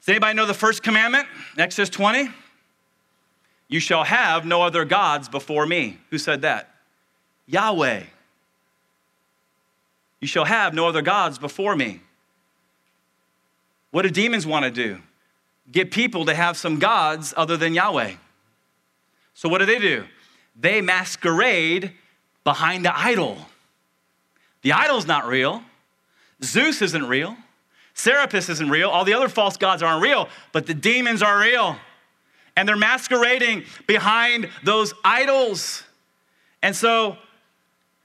Does 0.00 0.08
anybody 0.08 0.34
know 0.34 0.46
the 0.46 0.54
first 0.54 0.82
commandment? 0.82 1.26
Exodus 1.56 1.88
20? 1.90 2.28
You 3.70 3.78
shall 3.78 4.02
have 4.02 4.44
no 4.44 4.62
other 4.62 4.84
gods 4.84 5.28
before 5.28 5.64
me. 5.64 5.98
Who 6.10 6.18
said 6.18 6.42
that? 6.42 6.74
Yahweh. 7.46 8.02
You 10.20 10.28
shall 10.28 10.44
have 10.44 10.74
no 10.74 10.88
other 10.88 11.02
gods 11.02 11.38
before 11.38 11.76
me. 11.76 12.00
What 13.92 14.02
do 14.02 14.10
demons 14.10 14.44
want 14.44 14.64
to 14.64 14.70
do? 14.72 14.98
Get 15.70 15.92
people 15.92 16.26
to 16.26 16.34
have 16.34 16.56
some 16.56 16.80
gods 16.80 17.32
other 17.36 17.56
than 17.56 17.72
Yahweh. 17.72 18.14
So, 19.34 19.48
what 19.48 19.58
do 19.58 19.66
they 19.66 19.78
do? 19.78 20.04
They 20.58 20.80
masquerade 20.80 21.92
behind 22.42 22.84
the 22.84 22.96
idol. 22.96 23.38
The 24.62 24.72
idol's 24.72 25.06
not 25.06 25.28
real. 25.28 25.62
Zeus 26.42 26.82
isn't 26.82 27.06
real. 27.06 27.36
Serapis 27.94 28.48
isn't 28.48 28.68
real. 28.68 28.90
All 28.90 29.04
the 29.04 29.14
other 29.14 29.28
false 29.28 29.56
gods 29.56 29.82
aren't 29.82 30.02
real, 30.02 30.28
but 30.52 30.66
the 30.66 30.74
demons 30.74 31.22
are 31.22 31.38
real. 31.38 31.76
And 32.60 32.68
they're 32.68 32.76
masquerading 32.76 33.64
behind 33.86 34.50
those 34.62 34.92
idols. 35.02 35.82
And 36.62 36.76
so, 36.76 37.16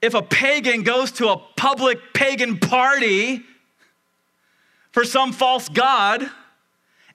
if 0.01 0.13
a 0.13 0.21
pagan 0.21 0.83
goes 0.83 1.11
to 1.13 1.27
a 1.27 1.37
public 1.57 2.13
pagan 2.13 2.57
party 2.57 3.43
for 4.93 5.03
some 5.03 5.33
false 5.33 5.67
god 5.67 6.29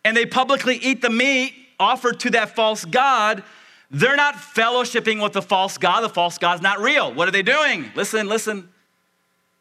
and 0.04 0.14
they 0.14 0.26
publicly 0.26 0.76
eat 0.82 1.00
the 1.00 1.08
meat 1.08 1.54
offered 1.78 2.20
to 2.20 2.30
that 2.32 2.54
false 2.54 2.84
god, 2.84 3.42
they're 3.90 4.16
not 4.16 4.34
fellowshipping 4.34 5.22
with 5.22 5.32
the 5.32 5.40
false 5.40 5.78
god. 5.78 6.02
The 6.02 6.10
false 6.10 6.36
god's 6.36 6.60
not 6.60 6.78
real. 6.78 7.10
What 7.10 7.26
are 7.26 7.32
they 7.32 7.40
doing? 7.40 7.90
Listen, 7.94 8.28
listen. 8.28 8.68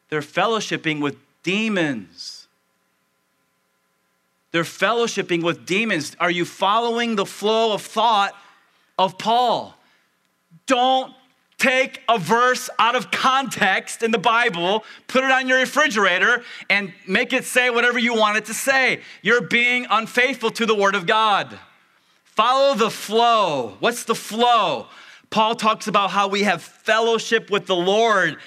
They're 0.10 0.20
fellowshipping 0.20 1.00
with 1.00 1.16
demons. 1.44 2.39
They're 4.52 4.64
fellowshipping 4.64 5.44
with 5.44 5.66
demons. 5.66 6.16
Are 6.20 6.32
you 6.32 6.46
following 6.46 7.16
the 7.16 7.26
flow 7.26 7.74
of 7.74 7.82
thought 7.82 8.34
of 8.98 9.18
Paul? 9.18 9.76
Don't 10.66 11.14
take 11.60 12.02
a 12.08 12.18
verse 12.18 12.70
out 12.80 12.96
of 12.96 13.12
context 13.12 14.02
in 14.02 14.12
the 14.12 14.18
Bible, 14.18 14.84
put 15.08 15.24
it 15.24 15.32
on 15.32 15.48
your 15.48 15.60
refrigerator, 15.60 16.44
and 16.70 16.94
make 17.06 17.34
it 17.34 17.44
say 17.44 17.70
whatever 17.70 18.00
you 18.00 18.16
want 18.16 18.38
it 18.38 18.46
to 18.46 18.54
say. 18.54 19.02
You're 19.22 19.42
being 19.42 19.86
unfaithful 19.90 20.52
to 20.52 20.66
the 20.66 20.76
Word 20.76 20.96
of 20.96 21.06
God. 21.06 21.60
Follow 22.24 22.76
the 22.76 22.90
flow. 22.90 23.76
What's 23.80 24.06
the 24.06 24.16
flow? 24.16 24.88
Paul 25.30 25.56
talks 25.56 25.88
about 25.88 26.10
how 26.10 26.28
we 26.28 26.44
have 26.44 26.64
fellowship 26.64 27.52
with 27.52 27.68
the 27.68 27.76
Lord 27.76 28.38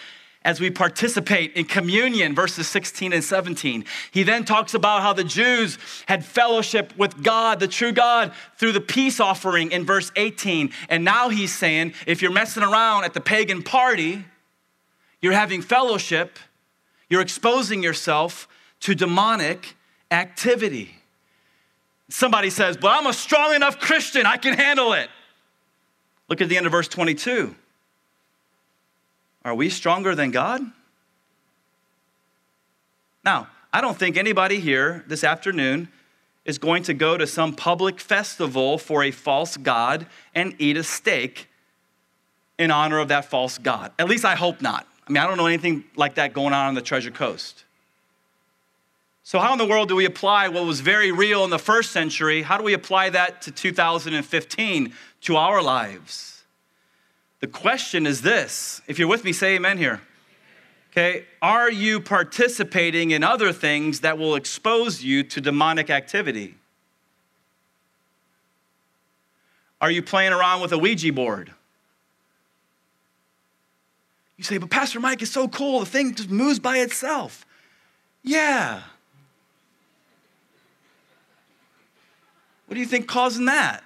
as 0.45 0.61
we 0.61 0.71
participate 0.71 1.53
in 1.55 1.65
communion, 1.65 2.35
verses 2.35 2.69
16 2.69 3.13
and 3.13 3.23
17. 3.23 3.85
He 4.11 4.23
then 4.23 4.45
talks 4.45 4.75
about 4.75 5.03
how 5.03 5.13
the 5.13 5.25
Jews 5.25 5.79
had 6.07 6.25
fellowship 6.25 6.97
with 6.97 7.23
God, 7.23 7.61
the 7.61 7.69
true 7.69 7.93
God, 7.93 8.33
through 8.57 8.73
the 8.73 8.81
peace 8.81 9.21
offering 9.21 9.71
in 9.71 9.85
verse 9.85 10.11
18. 10.17 10.73
And 10.89 11.05
now 11.05 11.29
he's 11.29 11.55
saying 11.55 11.95
if 12.07 12.23
you're 12.23 12.33
messing 12.33 12.63
around 12.63 13.05
at 13.05 13.15
the 13.15 13.21
pagan 13.21 13.63
party, 13.63 14.25
you're 15.21 15.33
having 15.33 15.63
fellowship, 15.63 16.39
you're 17.09 17.21
exposing 17.21 17.83
yourself 17.83 18.49
to 18.81 18.95
demonic 18.95 19.77
activity. 20.11 20.97
Somebody 22.09 22.51
says, 22.51 22.77
But 22.77 22.99
I'm 22.99 23.07
a 23.07 23.13
strong 23.13 23.55
enough 23.55 23.79
Christian, 23.79 24.27
I 24.27 24.37
can 24.37 24.55
handle 24.55 24.93
it. 24.93 25.09
Look 26.29 26.41
at 26.41 26.49
the 26.49 26.57
end 26.57 26.67
of 26.67 26.73
verse 26.73 26.89
22. 26.89 27.55
Are 29.45 29.55
we 29.55 29.69
stronger 29.71 30.15
than 30.15 30.31
God? 30.31 30.63
Now, 33.25 33.49
I 33.73 33.81
don't 33.81 33.97
think 33.97 34.17
anybody 34.17 34.61
here 34.61 35.05
this 35.07 35.25
afternoon 35.25 35.89
is 36.45 36.59
going 36.59 36.83
to 36.85 36.95
go 36.95 37.17
to 37.17 37.27
some 37.27 37.55
public 37.55 38.01
festival 38.01 38.79
for 38.79 39.05
a 39.05 39.11
false 39.11 39.57
God 39.57 40.07
and 40.35 40.55
eat 40.59 40.77
a 40.77 40.83
steak 40.83 41.49
in 42.59 42.71
honor 42.71 42.99
of 42.99 43.09
that 43.09 43.25
false 43.25 43.59
God. 43.59 43.93
At 43.99 44.09
least 44.09 44.25
I 44.25 44.35
hope 44.35 44.61
not. 44.61 44.87
I 45.07 45.13
mean, 45.13 45.23
I 45.23 45.27
don't 45.27 45.37
know 45.37 45.47
anything 45.47 45.85
like 45.97 46.17
that 46.17 46.33
going 46.33 46.53
on 46.53 46.67
on 46.67 46.75
the 46.75 46.83
Treasure 46.83 47.11
Coast. 47.11 47.65
So, 49.25 49.39
how 49.39 49.53
in 49.53 49.59
the 49.59 49.67
world 49.67 49.89
do 49.89 49.95
we 49.95 50.05
apply 50.05 50.49
what 50.49 50.65
was 50.67 50.81
very 50.81 51.13
real 51.13 51.45
in 51.45 51.51
the 51.51 51.59
first 51.59 51.93
century? 51.93 52.43
How 52.43 52.59
do 52.59 52.65
we 52.65 52.73
apply 52.73 53.11
that 53.11 53.43
to 53.43 53.53
2015 53.53 54.93
to 55.23 55.37
our 55.37 55.63
lives? 55.63 56.32
The 57.43 57.49
question 57.49 58.07
is 58.07 58.23
this 58.23 58.81
if 58.87 58.99
you're 58.99 59.09
with 59.09 59.25
me, 59.25 59.33
say 59.33 59.57
amen 59.57 59.77
here. 59.77 60.01
Okay, 60.91 61.27
are 61.41 61.71
you 61.71 62.01
participating 62.01 63.11
in 63.11 63.25
other 63.25 63.53
things 63.53 64.01
that 64.01 64.17
will 64.17 64.37
expose 64.37 65.03
you 65.03 65.25
to 65.25 65.41
demonic 65.41 65.91
activity? 65.91 66.55
Are 69.81 69.91
you 69.91 70.03
playing 70.03 70.33
around 70.33 70.61
with 70.61 70.71
a 70.73 70.79
Ouija 70.79 71.13
board? 71.13 71.53
You 74.37 74.45
say, 74.45 74.59
but 74.59 74.71
Pastor 74.71 75.01
Mike 75.01 75.23
is 75.23 75.33
so 75.33 75.49
cool, 75.49 75.81
the 75.81 75.87
thing 75.87 76.15
just 76.15 76.31
moves 76.31 76.61
by 76.61 76.79
itself. 76.79 77.45
Yeah. 78.23 78.83
What 82.67 82.75
do 82.75 82.81
you 82.81 82.87
think 82.87 83.09
causing 83.09 83.47
that? 83.47 83.83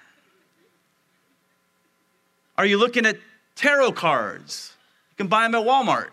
Are 2.59 2.67
you 2.67 2.79
looking 2.79 3.07
at 3.07 3.17
tarot 3.57 3.93
cards. 3.93 4.73
You 5.11 5.17
can 5.17 5.27
buy 5.27 5.43
them 5.43 5.55
at 5.55 5.67
Walmart. 5.67 6.11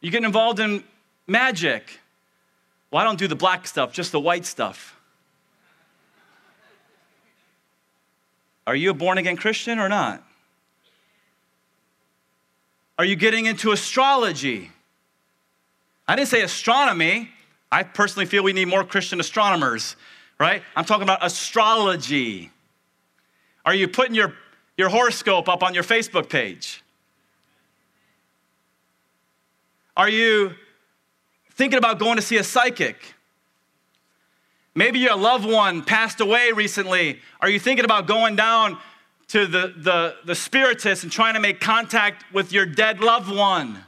You 0.00 0.10
get 0.10 0.24
involved 0.24 0.60
in 0.60 0.84
magic. 1.26 2.00
Well, 2.90 3.00
I 3.00 3.04
don't 3.04 3.18
do 3.18 3.28
the 3.28 3.36
black 3.36 3.66
stuff, 3.66 3.92
just 3.92 4.12
the 4.12 4.20
white 4.20 4.44
stuff. 4.44 4.96
Are 8.66 8.76
you 8.76 8.90
a 8.90 8.94
born 8.94 9.18
again 9.18 9.36
Christian 9.36 9.78
or 9.78 9.88
not? 9.88 10.22
Are 12.98 13.04
you 13.04 13.16
getting 13.16 13.46
into 13.46 13.72
astrology? 13.72 14.70
I 16.06 16.16
didn't 16.16 16.28
say 16.28 16.42
astronomy. 16.42 17.30
I 17.72 17.82
personally 17.82 18.26
feel 18.26 18.42
we 18.42 18.52
need 18.52 18.66
more 18.66 18.84
Christian 18.84 19.20
astronomers, 19.20 19.96
right? 20.38 20.62
I'm 20.76 20.84
talking 20.84 21.04
about 21.04 21.24
astrology. 21.24 22.50
Are 23.64 23.74
you 23.74 23.88
putting 23.88 24.14
your, 24.14 24.34
your 24.76 24.88
horoscope 24.88 25.48
up 25.48 25.62
on 25.62 25.74
your 25.74 25.82
Facebook 25.82 26.28
page? 26.28 26.82
Are 29.96 30.08
you 30.08 30.54
thinking 31.52 31.78
about 31.78 31.98
going 31.98 32.16
to 32.16 32.22
see 32.22 32.36
a 32.36 32.44
psychic? 32.44 33.14
Maybe 34.74 35.00
your 35.00 35.16
loved 35.16 35.44
one 35.44 35.82
passed 35.82 36.20
away 36.20 36.52
recently. 36.52 37.20
Are 37.40 37.50
you 37.50 37.58
thinking 37.58 37.84
about 37.84 38.06
going 38.06 38.36
down 38.36 38.78
to 39.28 39.46
the, 39.46 39.74
the, 39.76 40.16
the 40.24 40.34
spiritist 40.34 41.02
and 41.02 41.12
trying 41.12 41.34
to 41.34 41.40
make 41.40 41.60
contact 41.60 42.24
with 42.32 42.52
your 42.52 42.66
dead 42.66 43.00
loved 43.00 43.34
one? 43.34 43.84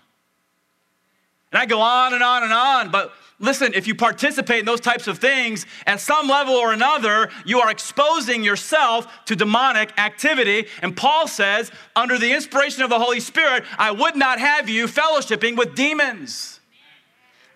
And 1.53 1.61
I 1.61 1.67
go 1.67 1.81
on 1.81 2.15
and 2.15 2.23
on 2.23 2.43
and 2.43 2.53
on, 2.53 2.91
but 2.91 3.13
listen, 3.43 3.75
if 3.75 3.87
you 3.87 3.95
participate 3.95 4.61
in 4.61 4.65
those 4.65 4.81
types 4.81 5.07
of 5.07 5.19
things, 5.19 5.67
at 5.87 6.01
some 6.01 6.29
level 6.29 6.55
or 6.55 6.73
another, 6.73 7.29
you 7.45 7.61
are 7.61 7.71
exposing 7.71 8.43
yourself 8.43 9.07
to 9.27 9.37
demonic 9.37 9.93
activity. 9.99 10.67
And 10.81 10.97
Paul 10.97 11.29
says, 11.29 11.71
under 11.95 12.17
the 12.17 12.33
inspiration 12.33 12.83
of 12.83 12.89
the 12.89 12.99
Holy 12.99 13.21
Spirit, 13.21 13.65
I 13.77 13.91
would 13.91 14.17
not 14.17 14.39
have 14.39 14.71
you 14.71 14.87
fellowshipping 14.87 15.59
with 15.59 15.75
demons. 15.75 16.61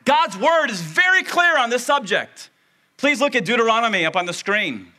God's 0.04 0.36
word 0.36 0.70
is 0.70 0.80
very 0.80 1.22
clear 1.22 1.56
on 1.56 1.70
this 1.70 1.84
subject. 1.84 2.50
Please 2.96 3.20
look 3.20 3.34
at 3.34 3.44
Deuteronomy 3.44 4.04
up 4.04 4.16
on 4.16 4.26
the 4.26 4.32
screen. 4.32 4.92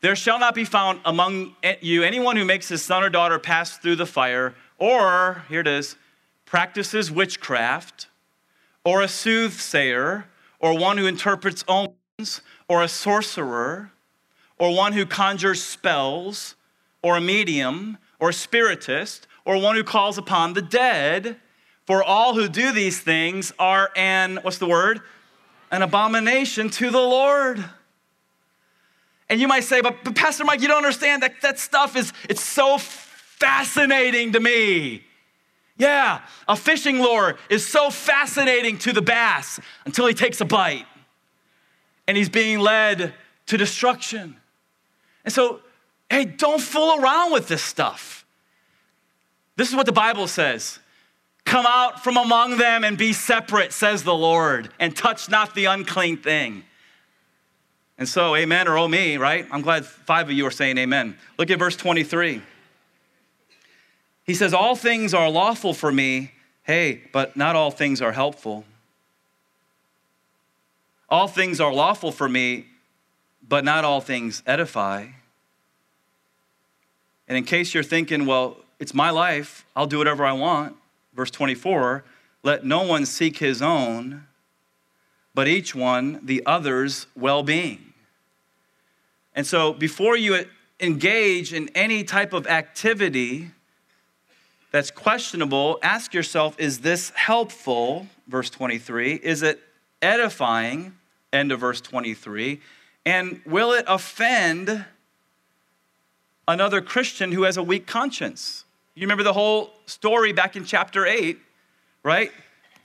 There 0.00 0.16
shall 0.16 0.38
not 0.38 0.54
be 0.54 0.64
found 0.64 1.00
among 1.04 1.56
you 1.80 2.02
anyone 2.02 2.36
who 2.36 2.44
makes 2.44 2.68
his 2.68 2.82
son 2.82 3.02
or 3.02 3.10
daughter 3.10 3.38
pass 3.38 3.78
through 3.78 3.96
the 3.96 4.06
fire, 4.06 4.54
or, 4.78 5.44
here 5.48 5.60
it 5.60 5.66
is, 5.66 5.96
practices 6.44 7.10
witchcraft 7.10 8.05
or 8.86 9.02
a 9.02 9.08
soothsayer, 9.08 10.26
or 10.60 10.78
one 10.78 10.96
who 10.96 11.06
interprets 11.06 11.64
omens, 11.66 12.40
or 12.68 12.84
a 12.84 12.88
sorcerer, 12.88 13.90
or 14.60 14.72
one 14.72 14.92
who 14.92 15.04
conjures 15.04 15.60
spells, 15.60 16.54
or 17.02 17.16
a 17.16 17.20
medium, 17.20 17.98
or 18.20 18.28
a 18.28 18.32
spiritist, 18.32 19.26
or 19.44 19.60
one 19.60 19.74
who 19.74 19.82
calls 19.82 20.18
upon 20.18 20.52
the 20.52 20.62
dead. 20.62 21.36
For 21.84 22.00
all 22.00 22.34
who 22.34 22.48
do 22.48 22.70
these 22.70 23.00
things 23.00 23.52
are 23.58 23.90
an, 23.96 24.38
what's 24.42 24.58
the 24.58 24.68
word? 24.68 25.00
An 25.72 25.82
abomination 25.82 26.70
to 26.70 26.90
the 26.90 27.00
Lord. 27.00 27.64
And 29.28 29.40
you 29.40 29.48
might 29.48 29.64
say, 29.64 29.80
but, 29.80 30.04
but 30.04 30.14
Pastor 30.14 30.44
Mike, 30.44 30.60
you 30.60 30.68
don't 30.68 30.76
understand 30.76 31.24
that 31.24 31.40
that 31.42 31.58
stuff 31.58 31.96
is, 31.96 32.12
it's 32.28 32.42
so 32.42 32.78
fascinating 32.78 34.30
to 34.32 34.38
me. 34.38 35.05
Yeah, 35.78 36.22
a 36.48 36.56
fishing 36.56 37.00
lure 37.00 37.36
is 37.50 37.66
so 37.66 37.90
fascinating 37.90 38.78
to 38.78 38.92
the 38.92 39.02
bass 39.02 39.60
until 39.84 40.06
he 40.06 40.14
takes 40.14 40.40
a 40.40 40.44
bite 40.44 40.86
and 42.06 42.16
he's 42.16 42.30
being 42.30 42.60
led 42.60 43.12
to 43.46 43.56
destruction. 43.56 44.36
And 45.24 45.34
so, 45.34 45.60
hey, 46.08 46.24
don't 46.24 46.60
fool 46.60 47.00
around 47.00 47.32
with 47.32 47.48
this 47.48 47.62
stuff. 47.62 48.24
This 49.56 49.68
is 49.68 49.74
what 49.74 49.86
the 49.86 49.92
Bible 49.92 50.28
says 50.28 50.78
Come 51.44 51.66
out 51.66 52.02
from 52.02 52.16
among 52.16 52.58
them 52.58 52.82
and 52.82 52.98
be 52.98 53.12
separate, 53.12 53.72
says 53.72 54.02
the 54.02 54.14
Lord, 54.14 54.70
and 54.80 54.96
touch 54.96 55.28
not 55.28 55.54
the 55.54 55.66
unclean 55.66 56.16
thing. 56.16 56.64
And 57.98 58.08
so, 58.08 58.34
amen 58.34 58.68
or 58.68 58.76
oh 58.76 58.88
me, 58.88 59.16
right? 59.16 59.46
I'm 59.50 59.62
glad 59.62 59.86
five 59.86 60.28
of 60.28 60.32
you 60.32 60.46
are 60.46 60.50
saying 60.50 60.76
amen. 60.76 61.16
Look 61.38 61.50
at 61.50 61.58
verse 61.58 61.76
23. 61.76 62.42
He 64.26 64.34
says, 64.34 64.52
All 64.52 64.74
things 64.74 65.14
are 65.14 65.30
lawful 65.30 65.72
for 65.72 65.92
me, 65.92 66.32
hey, 66.64 67.02
but 67.12 67.36
not 67.36 67.56
all 67.56 67.70
things 67.70 68.02
are 68.02 68.12
helpful. 68.12 68.64
All 71.08 71.28
things 71.28 71.60
are 71.60 71.72
lawful 71.72 72.10
for 72.10 72.28
me, 72.28 72.66
but 73.48 73.64
not 73.64 73.84
all 73.84 74.00
things 74.00 74.42
edify. 74.46 75.06
And 77.28 77.38
in 77.38 77.44
case 77.44 77.74
you're 77.74 77.82
thinking, 77.82 78.26
well, 78.26 78.58
it's 78.78 78.94
my 78.94 79.10
life, 79.10 79.64
I'll 79.74 79.86
do 79.86 79.98
whatever 79.98 80.24
I 80.24 80.32
want. 80.32 80.76
Verse 81.14 81.30
24, 81.30 82.04
let 82.42 82.64
no 82.64 82.82
one 82.82 83.06
seek 83.06 83.38
his 83.38 83.62
own, 83.62 84.26
but 85.34 85.48
each 85.48 85.74
one 85.74 86.20
the 86.24 86.42
other's 86.44 87.06
well 87.16 87.42
being. 87.42 87.92
And 89.34 89.46
so 89.46 89.72
before 89.72 90.16
you 90.16 90.44
engage 90.80 91.52
in 91.52 91.68
any 91.74 92.04
type 92.04 92.32
of 92.32 92.46
activity 92.46 93.52
that's 94.76 94.90
questionable, 94.90 95.78
ask 95.82 96.12
yourself 96.12 96.54
is 96.58 96.80
this 96.80 97.08
helpful? 97.10 98.06
Verse 98.28 98.50
23. 98.50 99.14
Is 99.14 99.42
it 99.42 99.58
edifying? 100.02 100.94
End 101.32 101.50
of 101.50 101.60
verse 101.60 101.80
23. 101.80 102.60
And 103.06 103.40
will 103.46 103.72
it 103.72 103.86
offend 103.88 104.84
another 106.46 106.82
Christian 106.82 107.32
who 107.32 107.44
has 107.44 107.56
a 107.56 107.62
weak 107.62 107.86
conscience? 107.86 108.64
You 108.94 109.02
remember 109.02 109.22
the 109.22 109.32
whole 109.32 109.70
story 109.86 110.34
back 110.34 110.56
in 110.56 110.66
chapter 110.66 111.06
8, 111.06 111.38
right? 112.02 112.30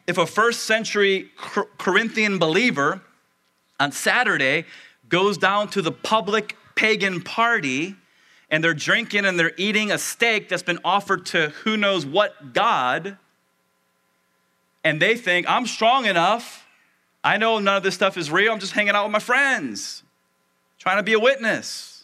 If 0.08 0.18
a 0.18 0.26
first 0.26 0.64
century 0.64 1.30
Corinthian 1.78 2.40
believer 2.40 3.02
on 3.82 3.92
Saturday 3.92 4.64
goes 5.10 5.38
down 5.38 5.68
to 5.72 5.82
the 5.82 5.92
public 5.92 6.56
pagan 6.76 7.22
party 7.22 7.98
and 8.52 8.62
they're 8.62 8.74
drinking 8.74 9.26
and 9.26 9.40
they're 9.40 9.54
eating 9.56 9.92
a 9.92 9.98
steak 9.98 10.50
that's 10.50 10.62
been 10.62 10.80
offered 10.84 11.26
to 11.28 11.50
who 11.64 11.78
knows 11.78 12.06
what 12.06 12.54
God, 12.54 13.18
and 14.84 15.02
they 15.02 15.16
think, 15.16 15.50
I'm 15.50 15.66
strong 15.66 16.06
enough. 16.06 16.68
I 17.24 17.38
know 17.38 17.60
none 17.60 17.78
of 17.78 17.84
this 17.84 17.96
stuff 17.96 18.18
is 18.18 18.30
real. 18.30 18.52
I'm 18.52 18.60
just 18.60 18.74
hanging 18.74 18.94
out 18.94 19.06
with 19.06 19.14
my 19.14 19.20
friends, 19.20 20.04
trying 20.78 20.98
to 20.98 21.04
be 21.04 21.14
a 21.14 21.20
witness. 21.20 22.04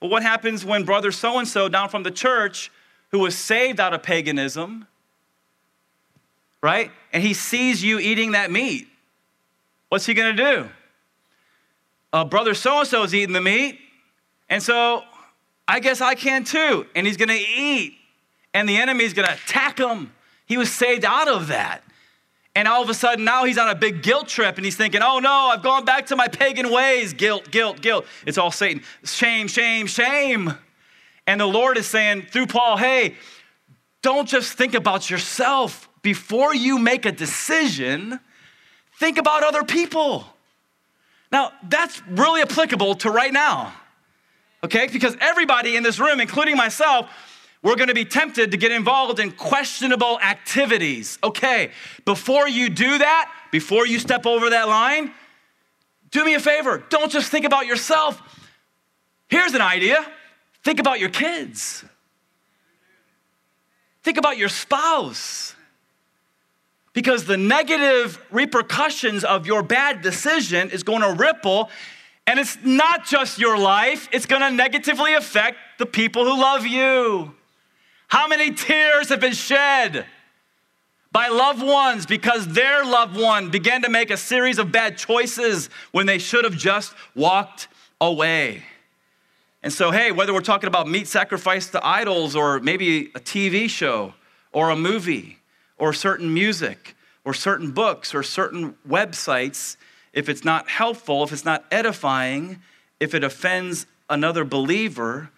Well, 0.00 0.10
what 0.10 0.22
happens 0.22 0.64
when 0.64 0.84
brother 0.84 1.10
so 1.10 1.38
and 1.38 1.48
so 1.48 1.68
down 1.68 1.88
from 1.88 2.02
the 2.02 2.10
church 2.10 2.70
who 3.10 3.20
was 3.20 3.36
saved 3.36 3.80
out 3.80 3.94
of 3.94 4.02
paganism, 4.02 4.86
right? 6.62 6.90
And 7.12 7.22
he 7.22 7.34
sees 7.34 7.82
you 7.82 7.98
eating 7.98 8.32
that 8.32 8.50
meat. 8.50 8.88
What's 9.88 10.06
he 10.06 10.14
gonna 10.14 10.34
do? 10.34 10.68
Uh, 12.12 12.24
brother 12.24 12.54
so 12.54 12.80
and 12.80 12.88
so 12.88 13.02
is 13.04 13.14
eating 13.14 13.32
the 13.32 13.40
meat, 13.40 13.78
and 14.48 14.62
so 14.62 15.04
I 15.70 15.78
guess 15.78 16.00
I 16.00 16.16
can 16.16 16.42
too. 16.42 16.84
And 16.96 17.06
he's 17.06 17.16
gonna 17.16 17.38
eat, 17.38 17.94
and 18.52 18.68
the 18.68 18.76
enemy's 18.76 19.12
gonna 19.12 19.36
attack 19.44 19.78
him. 19.78 20.12
He 20.46 20.58
was 20.58 20.72
saved 20.72 21.04
out 21.04 21.28
of 21.28 21.46
that. 21.46 21.84
And 22.56 22.66
all 22.66 22.82
of 22.82 22.88
a 22.88 22.94
sudden, 22.94 23.24
now 23.24 23.44
he's 23.44 23.56
on 23.56 23.68
a 23.68 23.76
big 23.76 24.02
guilt 24.02 24.26
trip 24.26 24.56
and 24.56 24.64
he's 24.64 24.76
thinking, 24.76 25.00
oh 25.00 25.20
no, 25.20 25.30
I've 25.30 25.62
gone 25.62 25.84
back 25.84 26.06
to 26.06 26.16
my 26.16 26.26
pagan 26.26 26.72
ways. 26.72 27.12
Guilt, 27.12 27.52
guilt, 27.52 27.80
guilt. 27.80 28.04
It's 28.26 28.36
all 28.36 28.50
Satan. 28.50 28.82
Shame, 29.04 29.46
shame, 29.46 29.86
shame. 29.86 30.52
And 31.28 31.40
the 31.40 31.46
Lord 31.46 31.78
is 31.78 31.86
saying 31.86 32.22
through 32.22 32.48
Paul, 32.48 32.76
hey, 32.76 33.14
don't 34.02 34.28
just 34.28 34.54
think 34.54 34.74
about 34.74 35.08
yourself. 35.08 35.88
Before 36.02 36.52
you 36.52 36.80
make 36.80 37.06
a 37.06 37.12
decision, 37.12 38.18
think 38.98 39.18
about 39.18 39.44
other 39.44 39.62
people. 39.62 40.26
Now, 41.30 41.52
that's 41.68 42.02
really 42.08 42.42
applicable 42.42 42.96
to 42.96 43.10
right 43.10 43.32
now, 43.32 43.72
okay? 44.64 44.88
Because 44.92 45.16
everybody 45.20 45.76
in 45.76 45.82
this 45.82 45.98
room, 45.98 46.20
including 46.20 46.56
myself, 46.56 47.10
we're 47.62 47.76
gonna 47.76 47.94
be 47.94 48.04
tempted 48.04 48.50
to 48.50 48.56
get 48.56 48.72
involved 48.72 49.20
in 49.20 49.32
questionable 49.32 50.18
activities. 50.20 51.18
Okay, 51.22 51.70
before 52.04 52.48
you 52.48 52.68
do 52.70 52.98
that, 52.98 53.30
before 53.52 53.86
you 53.86 53.98
step 53.98 54.26
over 54.26 54.50
that 54.50 54.68
line, 54.68 55.12
do 56.10 56.24
me 56.24 56.34
a 56.34 56.40
favor, 56.40 56.82
don't 56.88 57.12
just 57.12 57.30
think 57.30 57.44
about 57.44 57.66
yourself. 57.66 58.20
Here's 59.28 59.54
an 59.54 59.60
idea 59.60 60.04
Think 60.62 60.78
about 60.78 61.00
your 61.00 61.08
kids. 61.08 61.84
Think 64.02 64.18
about 64.18 64.36
your 64.36 64.48
spouse. 64.48 65.54
Because 66.92 67.24
the 67.24 67.36
negative 67.36 68.20
repercussions 68.30 69.24
of 69.24 69.46
your 69.46 69.62
bad 69.62 70.02
decision 70.02 70.70
is 70.70 70.82
going 70.82 71.02
to 71.02 71.12
ripple, 71.12 71.70
and 72.30 72.38
it's 72.38 72.56
not 72.62 73.04
just 73.04 73.40
your 73.40 73.58
life, 73.58 74.08
it's 74.12 74.24
to 74.24 74.52
negatively 74.52 75.14
affect 75.14 75.56
the 75.78 75.86
people 75.86 76.24
who 76.24 76.40
love 76.40 76.64
you. 76.64 77.34
How 78.06 78.28
many 78.28 78.52
tears 78.52 79.08
have 79.08 79.18
been 79.18 79.32
shed 79.32 80.06
by 81.10 81.26
loved 81.26 81.60
ones 81.60 82.06
because 82.06 82.46
their 82.46 82.84
loved 82.84 83.18
one 83.18 83.50
began 83.50 83.82
to 83.82 83.88
make 83.88 84.10
a 84.10 84.16
series 84.16 84.60
of 84.60 84.70
bad 84.70 84.96
choices 84.96 85.70
when 85.90 86.06
they 86.06 86.18
should 86.18 86.44
have 86.44 86.56
just 86.56 86.94
walked 87.16 87.66
away? 88.00 88.62
And 89.64 89.72
so, 89.72 89.90
hey, 89.90 90.12
whether 90.12 90.32
we're 90.32 90.40
talking 90.40 90.68
about 90.68 90.86
meat 90.86 91.08
sacrifice 91.08 91.68
to 91.70 91.84
idols 91.84 92.36
or 92.36 92.60
maybe 92.60 93.06
a 93.06 93.18
TV 93.18 93.68
show 93.68 94.14
or 94.52 94.70
a 94.70 94.76
movie 94.76 95.38
or 95.78 95.92
certain 95.92 96.32
music 96.32 96.94
or 97.24 97.34
certain 97.34 97.72
books 97.72 98.14
or 98.14 98.22
certain 98.22 98.76
websites, 98.88 99.76
if 100.12 100.28
it's 100.28 100.44
not 100.44 100.68
helpful, 100.68 101.22
if 101.22 101.32
it's 101.32 101.44
not 101.44 101.64
edifying, 101.70 102.60
if 102.98 103.14
it 103.14 103.24
offends 103.24 103.86
another 104.08 104.44
believer, 104.44 105.30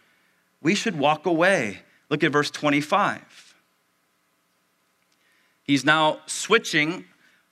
we 0.63 0.75
should 0.75 0.99
walk 0.99 1.27
away. 1.27 1.81
Look 2.09 2.25
at 2.25 2.33
verse 2.33 2.51
25. 2.51 3.55
He's 5.65 5.85
now 5.85 6.21
switching 6.27 7.05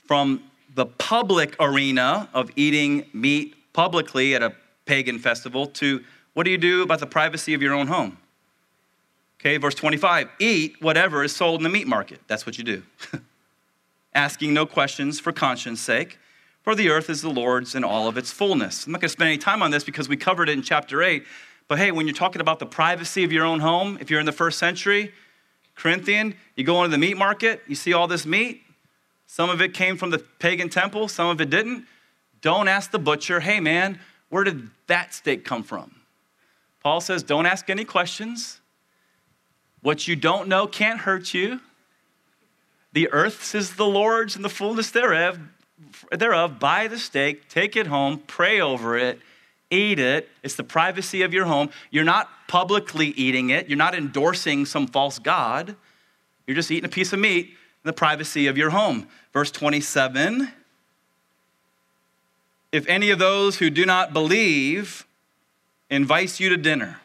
from 0.07 0.43
the 0.75 0.87
public 0.87 1.57
arena 1.61 2.29
of 2.35 2.51
eating 2.57 3.07
meat 3.13 3.55
publicly 3.73 4.35
at 4.35 4.43
a 4.43 4.55
pagan 4.85 5.19
festival 5.19 5.67
to 5.67 6.05
what 6.35 6.45
do 6.45 6.51
you 6.51 6.59
do 6.59 6.83
about 6.83 7.01
the 7.01 7.07
privacy 7.07 7.55
of 7.55 7.63
your 7.63 7.75
own 7.75 7.87
home? 7.87 8.19
Okay, 9.41 9.57
verse 9.57 9.75
25 9.75 10.29
eat 10.39 10.77
whatever 10.81 11.25
is 11.25 11.35
sold 11.35 11.61
in 11.61 11.65
the 11.65 11.71
meat 11.71 11.87
market. 11.87 12.21
That's 12.27 12.45
what 12.45 12.59
you 12.59 12.65
do. 12.65 12.83
Asking 14.15 14.53
no 14.53 14.67
questions 14.67 15.19
for 15.19 15.33
conscience 15.33 15.81
sake, 15.81 16.19
for 16.71 16.77
the 16.77 16.89
earth 16.89 17.11
is 17.11 17.21
the 17.21 17.29
Lord's 17.29 17.75
in 17.75 17.83
all 17.83 18.07
of 18.07 18.17
its 18.17 18.31
fullness. 18.31 18.87
I'm 18.87 18.93
not 18.93 19.01
going 19.01 19.09
to 19.09 19.13
spend 19.13 19.27
any 19.27 19.39
time 19.39 19.61
on 19.61 19.73
this 19.73 19.83
because 19.83 20.09
we 20.09 20.17
covered 20.17 20.49
it 20.49 20.53
in 20.53 20.63
chapter 20.63 21.03
8. 21.03 21.25
But 21.67 21.79
hey, 21.79 21.91
when 21.91 22.07
you're 22.07 22.15
talking 22.15 22.41
about 22.41 22.61
the 22.61 22.67
privacy 22.67 23.25
of 23.25 23.33
your 23.33 23.45
own 23.45 23.59
home, 23.59 23.99
if 24.01 24.09
you're 24.09 24.21
in 24.21 24.27
the 24.27 24.31
first 24.31 24.57
century, 24.57 25.13
Corinthian, 25.75 26.37
you 26.55 26.63
go 26.63 26.85
into 26.85 26.93
the 26.93 26.99
meat 26.99 27.17
market, 27.17 27.61
you 27.67 27.75
see 27.75 27.93
all 27.93 28.07
this 28.07 28.25
meat. 28.25 28.63
Some 29.27 29.51
of 29.51 29.61
it 29.61 29.75
came 29.75 29.97
from 29.97 30.11
the 30.11 30.21
pagan 30.39 30.69
temple, 30.69 31.09
some 31.09 31.27
of 31.27 31.41
it 31.41 31.51
didn't. 31.51 31.87
Don't 32.41 32.69
ask 32.69 32.93
the 32.93 33.01
butcher, 33.01 33.41
hey 33.41 33.59
man, 33.59 33.99
where 34.29 34.45
did 34.45 34.71
that 34.87 35.13
steak 35.13 35.45
come 35.45 35.65
from? 35.65 35.97
Paul 36.85 37.01
says, 37.01 37.25
don't 37.25 37.47
ask 37.47 37.69
any 37.69 37.85
questions. 37.85 38.61
What 39.83 40.07
you 40.07 40.15
don't 40.15 40.47
know 40.47 40.69
can't 40.69 41.01
hurt 41.01 41.35
you. 41.35 41.63
The 42.93 43.11
earth 43.11 43.57
is 43.57 43.75
the 43.75 43.87
Lord's 43.87 44.37
and 44.37 44.45
the 44.45 44.49
fullness 44.49 44.93
thereof, 44.93 45.41
thereof. 46.13 46.59
Buy 46.59 46.89
the 46.89 46.99
steak, 46.99 47.49
take 47.49 47.77
it 47.77 47.87
home, 47.87 48.23
pray 48.27 48.61
over 48.61 48.97
it, 48.97 49.21
eat 49.71 49.99
it. 49.99 50.29
It's 50.43 50.55
the 50.55 50.65
privacy 50.65 51.23
of 51.23 51.33
your 51.33 51.47
home. 51.47 51.71
You're 51.91 52.05
not 52.05 52.29
publicly 52.49 53.09
eating 53.09 53.51
it, 53.51 53.69
you're 53.69 53.79
not 53.79 53.95
endorsing 53.95 54.67
some 54.67 54.87
false 54.87 55.19
God. 55.19 55.77
You're 56.47 56.57
just 56.57 56.71
eating 56.71 56.87
a 56.87 56.89
piece 56.89 57.13
of 57.13 57.21
meat 57.21 57.47
in 57.47 57.55
the 57.85 57.93
privacy 57.93 58.49
of 58.49 58.59
your 58.59 58.71
home. 58.71 59.07
Verse 59.33 59.53
27 59.53 60.51
If 62.73 62.89
any 62.89 63.11
of 63.11 63.19
those 63.19 63.59
who 63.59 63.71
do 63.71 63.87
not 63.87 64.13
believe 64.13 65.07
invites 65.91 66.41
you 66.41 66.49
to 66.49 66.57
dinner 66.57 67.01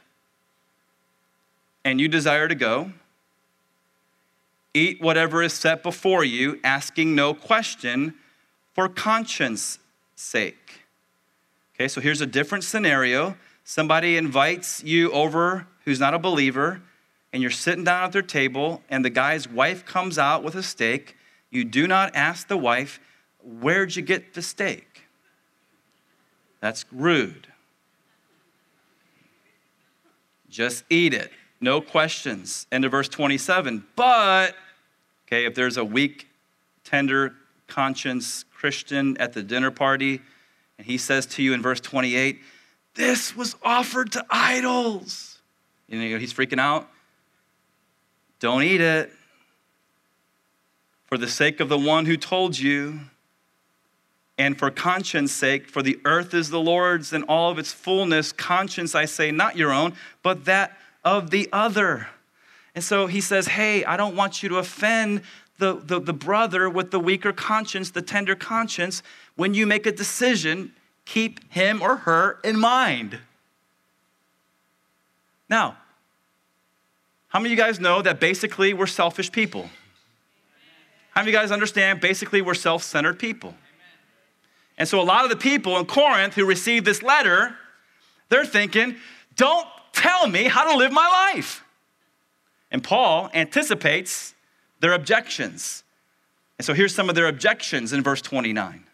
and 1.83 2.01
you 2.01 2.07
desire 2.07 2.47
to 2.47 2.55
go, 2.55 2.91
eat 4.73 4.99
whatever 4.99 5.43
is 5.43 5.53
set 5.53 5.83
before 5.83 6.23
you, 6.23 6.59
asking 6.63 7.13
no 7.13 7.33
question 7.33 8.15
for 8.75 8.89
conscience 8.89 9.79
sake. 10.15 10.81
Okay, 11.73 11.87
so 11.87 12.01
here's 12.01 12.21
a 12.21 12.25
different 12.25 12.63
scenario. 12.63 13.35
Somebody 13.63 14.17
invites 14.17 14.83
you 14.83 15.11
over 15.11 15.65
who's 15.85 15.99
not 15.99 16.13
a 16.13 16.19
believer, 16.19 16.81
and 17.33 17.41
you're 17.41 17.51
sitting 17.51 17.83
down 17.83 18.03
at 18.03 18.11
their 18.11 18.21
table, 18.21 18.83
and 18.89 19.03
the 19.03 19.09
guy's 19.09 19.47
wife 19.47 19.85
comes 19.85 20.19
out 20.19 20.43
with 20.43 20.55
a 20.55 20.63
steak. 20.63 21.15
You 21.49 21.63
do 21.63 21.87
not 21.87 22.15
ask 22.15 22.47
the 22.47 22.57
wife, 22.57 22.99
Where'd 23.43 23.95
you 23.95 24.01
get 24.01 24.33
the 24.33 24.41
steak? 24.41 25.03
That's 26.61 26.83
rude. 26.91 27.47
Just 30.49 30.83
eat 30.89 31.13
it. 31.13 31.31
No 31.61 31.79
questions. 31.79 32.65
End 32.71 32.85
of 32.85 32.91
verse 32.91 33.07
27. 33.07 33.85
But, 33.95 34.55
okay, 35.27 35.45
if 35.45 35.53
there's 35.53 35.77
a 35.77 35.85
weak, 35.85 36.27
tender 36.83 37.35
conscience 37.67 38.45
Christian 38.53 39.17
at 39.17 39.33
the 39.33 39.43
dinner 39.43 39.71
party, 39.71 40.21
and 40.77 40.87
he 40.87 40.97
says 40.97 41.25
to 41.27 41.43
you 41.43 41.53
in 41.53 41.61
verse 41.61 41.79
28, 41.79 42.39
This 42.95 43.35
was 43.35 43.55
offered 43.63 44.11
to 44.13 44.25
idols. 44.29 45.39
You 45.87 45.99
know, 45.99 46.17
he's 46.17 46.33
freaking 46.33 46.59
out. 46.59 46.89
Don't 48.39 48.63
eat 48.63 48.81
it. 48.81 49.11
For 51.05 51.17
the 51.17 51.27
sake 51.27 51.59
of 51.59 51.69
the 51.69 51.77
one 51.77 52.05
who 52.05 52.17
told 52.17 52.57
you, 52.57 52.99
and 54.37 54.57
for 54.57 54.69
conscience 54.69 55.31
sake, 55.31 55.69
for 55.69 55.81
the 55.81 55.99
earth 56.03 56.33
is 56.33 56.49
the 56.49 56.59
Lord's 56.59 57.13
and 57.13 57.23
all 57.25 57.51
of 57.51 57.59
its 57.59 57.71
fullness. 57.71 58.31
Conscience, 58.31 58.93
I 58.93 59.05
say, 59.05 59.31
not 59.31 59.55
your 59.55 59.71
own, 59.71 59.93
but 60.23 60.45
that 60.45 60.77
of 61.03 61.29
the 61.29 61.47
other. 61.53 62.07
And 62.73 62.83
so 62.83 63.07
he 63.07 63.21
says, 63.21 63.47
Hey, 63.47 63.85
I 63.85 63.95
don't 63.95 64.15
want 64.15 64.43
you 64.43 64.49
to 64.49 64.57
offend 64.57 65.21
the, 65.57 65.75
the, 65.75 65.99
the 65.99 66.13
brother 66.13 66.69
with 66.69 66.91
the 66.91 66.99
weaker 66.99 67.31
conscience, 67.31 67.91
the 67.91 68.01
tender 68.01 68.35
conscience. 68.35 69.01
When 69.35 69.53
you 69.53 69.65
make 69.65 69.85
a 69.85 69.91
decision, 69.91 70.73
keep 71.05 71.51
him 71.51 71.81
or 71.81 71.97
her 71.97 72.39
in 72.43 72.59
mind. 72.59 73.19
Now, 75.49 75.77
how 77.29 77.39
many 77.39 77.53
of 77.53 77.57
you 77.57 77.63
guys 77.63 77.79
know 77.79 78.01
that 78.01 78.19
basically 78.19 78.73
we're 78.73 78.87
selfish 78.87 79.31
people? 79.31 79.69
How 81.11 81.21
many 81.21 81.31
of 81.31 81.33
you 81.33 81.39
guys 81.39 81.51
understand 81.51 82.01
basically 82.01 82.41
we're 82.41 82.53
self 82.53 82.83
centered 82.83 83.19
people? 83.19 83.55
And 84.77 84.87
so 84.87 84.99
a 84.99 85.03
lot 85.03 85.23
of 85.23 85.29
the 85.29 85.37
people 85.37 85.77
in 85.77 85.85
Corinth 85.85 86.33
who 86.35 86.45
received 86.45 86.85
this 86.85 87.01
letter, 87.01 87.55
they're 88.29 88.45
thinking, 88.45 88.97
don't 89.37 89.65
tell 89.93 90.27
me 90.27 90.43
how 90.43 90.69
to 90.69 90.77
live 90.77 90.91
my 90.91 91.31
life. 91.33 91.63
And 92.71 92.83
Paul 92.83 93.29
anticipates 93.33 94.34
their 94.79 94.93
objections. 94.93 95.83
And 96.57 96.65
so 96.65 96.73
here's 96.73 96.93
some 96.93 97.09
of 97.09 97.15
their 97.15 97.27
objections 97.27 97.93
in 97.93 98.03
verse 98.03 98.21
29. 98.21 98.85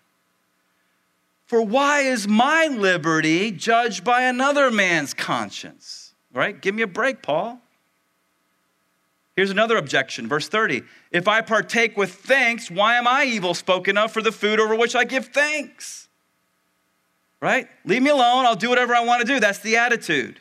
For 1.46 1.62
why 1.62 2.02
is 2.02 2.28
my 2.28 2.68
liberty 2.68 3.52
judged 3.52 4.04
by 4.04 4.24
another 4.24 4.72
man's 4.72 5.14
conscience? 5.14 6.14
Right? 6.34 6.60
Give 6.60 6.74
me 6.74 6.82
a 6.82 6.88
break, 6.88 7.22
Paul. 7.22 7.60
Here's 9.36 9.50
another 9.50 9.78
objection, 9.78 10.28
verse 10.28 10.48
30. 10.48 10.84
If 11.12 11.28
I 11.28 11.42
partake 11.42 11.98
with 11.98 12.14
thanks, 12.14 12.70
why 12.70 12.96
am 12.96 13.08
I 13.08 13.26
evil 13.26 13.54
spoken 13.54 13.98
of 13.98 14.12
for 14.12 14.22
the 14.22 14.32
food 14.32 14.60
over 14.60 14.76
which 14.76 14.96
I 14.96 15.04
give 15.04 15.28
thanks? 15.28 16.08
Right? 17.42 17.68
Leave 17.86 18.02
me 18.02 18.12
alone. 18.12 18.46
I'll 18.46 18.56
do 18.56 18.70
whatever 18.70 18.94
I 18.94 19.04
want 19.04 19.22
to 19.22 19.28
do. 19.28 19.40
That's 19.40 19.60
the 19.60 19.78
attitude. 19.78 20.40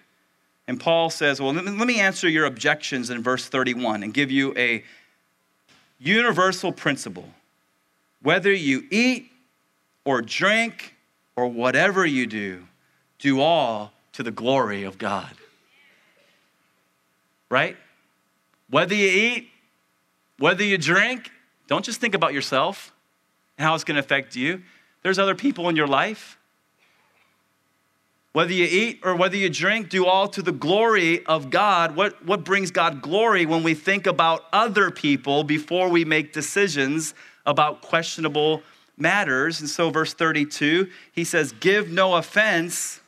And 0.69 0.79
Paul 0.79 1.11
says, 1.11 1.41
Well, 1.41 1.53
let 1.53 1.65
me 1.65 1.99
answer 1.99 2.29
your 2.29 2.45
objections 2.45 3.11
in 3.11 3.23
verse 3.23 3.49
31 3.49 4.03
and 4.03 4.15
give 4.15 4.31
you 4.31 4.55
a 4.57 4.85
universal 6.01 6.73
principle. 6.73 7.29
Whether 8.23 8.53
you 8.53 8.85
eat 8.91 9.31
or 10.05 10.23
drink 10.23 10.97
or 11.37 11.47
whatever 11.47 12.05
you 12.05 12.27
do, 12.27 12.67
do 13.19 13.41
all 13.41 13.93
to 14.15 14.23
the 14.23 14.31
glory 14.31 14.83
of 14.83 14.99
God. 14.99 15.31
Right? 17.49 17.77
Whether 18.69 18.95
you 18.95 19.09
eat, 19.09 19.49
whether 20.39 20.65
you 20.65 20.79
drink, 20.79 21.31
don't 21.69 21.85
just 21.85 22.01
think 22.01 22.15
about 22.15 22.33
yourself 22.33 22.93
and 23.59 23.67
how 23.67 23.75
it's 23.75 23.85
going 23.85 23.97
to 23.97 24.01
affect 24.01 24.35
you. 24.35 24.63
There's 25.03 25.19
other 25.19 25.35
people 25.35 25.69
in 25.69 25.77
your 25.77 25.87
life. 25.87 26.39
Whether 28.33 28.53
you 28.53 28.65
eat 28.65 29.01
or 29.03 29.17
whether 29.17 29.37
you 29.37 29.49
drink, 29.49 29.89
do 29.89 30.07
all 30.07 30.29
to 30.29 30.43
the 30.43 30.53
glory 30.53 31.27
of 31.27 31.51
God. 31.51 31.97
What, 31.97 32.25
what 32.25 32.45
brings 32.45 32.71
God 32.71 33.03
glory 33.03 33.45
when 33.45 33.65
we 33.65 33.75
think 33.75 34.07
about 34.07 34.45
other 34.53 34.91
people 34.91 35.43
before 35.43 35.89
we 35.89 36.05
make 36.05 36.33
decisions 36.33 37.13
about 37.45 37.83
questionable 37.83 38.63
matters? 38.97 39.61
And 39.61 39.69
so, 39.69 39.91
verse 39.91 40.15
32, 40.15 40.89
he 41.13 41.25
says, 41.25 41.53
Give 41.53 41.91
no 41.91 42.15
offense 42.15 43.01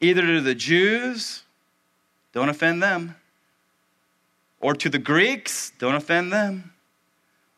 either 0.00 0.22
to 0.22 0.40
the 0.40 0.54
Jews, 0.56 1.44
don't 2.32 2.48
offend 2.48 2.82
them, 2.82 3.14
or 4.60 4.74
to 4.74 4.88
the 4.88 4.98
Greeks, 4.98 5.72
don't 5.78 5.94
offend 5.94 6.32
them. 6.32 6.72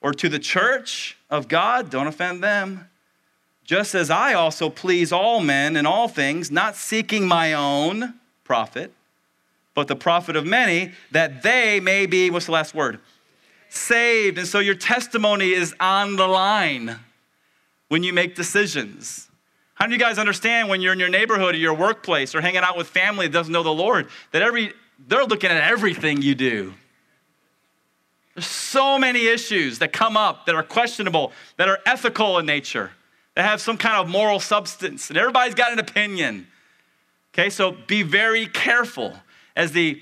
Or 0.03 0.13
to 0.13 0.29
the 0.29 0.39
church 0.39 1.17
of 1.31 1.49
God, 1.49 1.89
don't 1.89 2.07
offend 2.07 2.45
them. 2.45 2.91
Just 3.65 3.95
as 3.95 4.11
I 4.11 4.35
also 4.35 4.69
please 4.69 5.13
all 5.13 5.41
men 5.41 5.77
in 5.77 5.87
all 5.87 6.07
things, 6.07 6.51
not 6.51 6.77
seeking 6.77 7.27
my 7.27 7.55
own 7.55 8.15
profit, 8.45 8.93
but 9.75 9.89
the 9.89 9.97
profit 9.97 10.37
of 10.37 10.47
many, 10.47 10.93
that 11.11 11.43
they 11.43 11.81
may 11.81 12.07
be, 12.07 12.31
what's 12.31 12.47
the 12.47 12.53
last 12.53 12.75
word? 12.75 13.01
Saved. 13.71 14.39
And 14.39 14.47
so 14.47 14.61
your 14.61 14.75
testimony 14.75 15.51
is 15.51 15.75
on 15.81 16.17
the 16.17 16.29
line 16.29 16.99
when 17.89 18.03
you 18.03 18.13
make 18.13 18.35
decisions. 18.35 19.29
How 19.75 19.87
do 19.87 19.93
you 19.93 19.99
guys 19.99 20.19
understand 20.19 20.69
when 20.69 20.81
you're 20.81 20.93
in 20.93 21.01
your 21.01 21.09
neighborhood 21.09 21.55
or 21.55 21.59
your 21.59 21.75
workplace 21.75 22.35
or 22.35 22.41
hanging 22.41 22.59
out 22.59 22.77
with 22.77 22.87
family 22.87 23.27
that 23.27 23.33
doesn't 23.33 23.53
know 23.53 23.63
the 23.63 23.73
Lord, 23.73 24.09
that 24.31 24.43
every 24.43 24.73
they're 25.07 25.25
looking 25.25 25.51
at 25.51 25.63
everything 25.71 26.23
you 26.23 26.35
do. 26.35 26.75
There's 28.35 28.47
so 28.47 28.99
many 28.99 29.27
issues 29.27 29.79
that 29.79 29.93
come 29.93 30.17
up 30.17 30.47
that 30.47 30.55
are 30.55 30.63
questionable, 30.63 31.33
that 31.57 31.69
are 31.69 31.79
ethical 31.87 32.39
in 32.39 32.47
nature, 32.47 32.91
that 33.35 33.45
have 33.45 33.61
some 33.61 33.77
kind 33.77 33.97
of 33.97 34.09
moral 34.09 34.41
substance, 34.41 35.09
and 35.09 35.19
everybody's 35.19 35.55
got 35.55 35.73
an 35.73 35.79
opinion. 35.79 36.47
Okay, 37.33 37.51
so 37.51 37.73
be 37.87 38.03
very 38.03 38.47
careful 38.47 39.15
as 39.57 39.73
the 39.73 40.01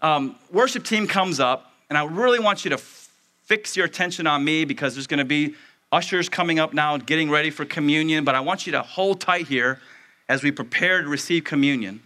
um, 0.00 0.36
worship 0.52 0.84
team 0.84 1.06
comes 1.06 1.40
up, 1.40 1.72
and 1.88 1.98
I 1.98 2.04
really 2.04 2.38
want 2.38 2.64
you 2.64 2.70
to 2.70 2.76
f- 2.76 3.08
fix 3.44 3.76
your 3.76 3.86
attention 3.86 4.26
on 4.26 4.44
me 4.44 4.64
because 4.64 4.94
there's 4.94 5.06
going 5.06 5.18
to 5.18 5.24
be 5.24 5.54
ushers 5.90 6.28
coming 6.28 6.58
up 6.58 6.72
now 6.72 6.94
and 6.94 7.04
getting 7.04 7.30
ready 7.30 7.50
for 7.50 7.64
communion, 7.64 8.24
but 8.24 8.34
I 8.34 8.40
want 8.40 8.66
you 8.66 8.72
to 8.72 8.82
hold 8.82 9.20
tight 9.20 9.48
here 9.48 9.80
as 10.28 10.42
we 10.42 10.50
prepare 10.52 11.02
to 11.02 11.08
receive 11.08 11.44
communion. 11.44 12.00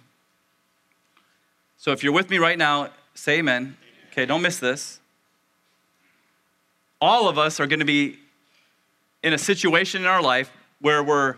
So 1.77 1.91
if 1.91 2.03
you're 2.03 2.13
with 2.13 2.31
me 2.31 2.39
right 2.39 2.57
now, 2.57 2.91
say 3.15 3.39
amen. 3.39 3.77
Okay, 4.11 4.25
don't 4.25 4.43
miss 4.43 4.59
this 4.59 5.01
all 7.03 7.29
of 7.29 7.37
us 7.37 7.59
are 7.59 7.67
going 7.67 7.81
to 7.81 7.85
be 7.85 8.17
in 9.25 9.33
a 9.33 9.39
situation 9.39 10.03
in 10.03 10.07
our 10.07 10.23
life 10.23 10.53
where 10.83 11.03
we're 11.03 11.37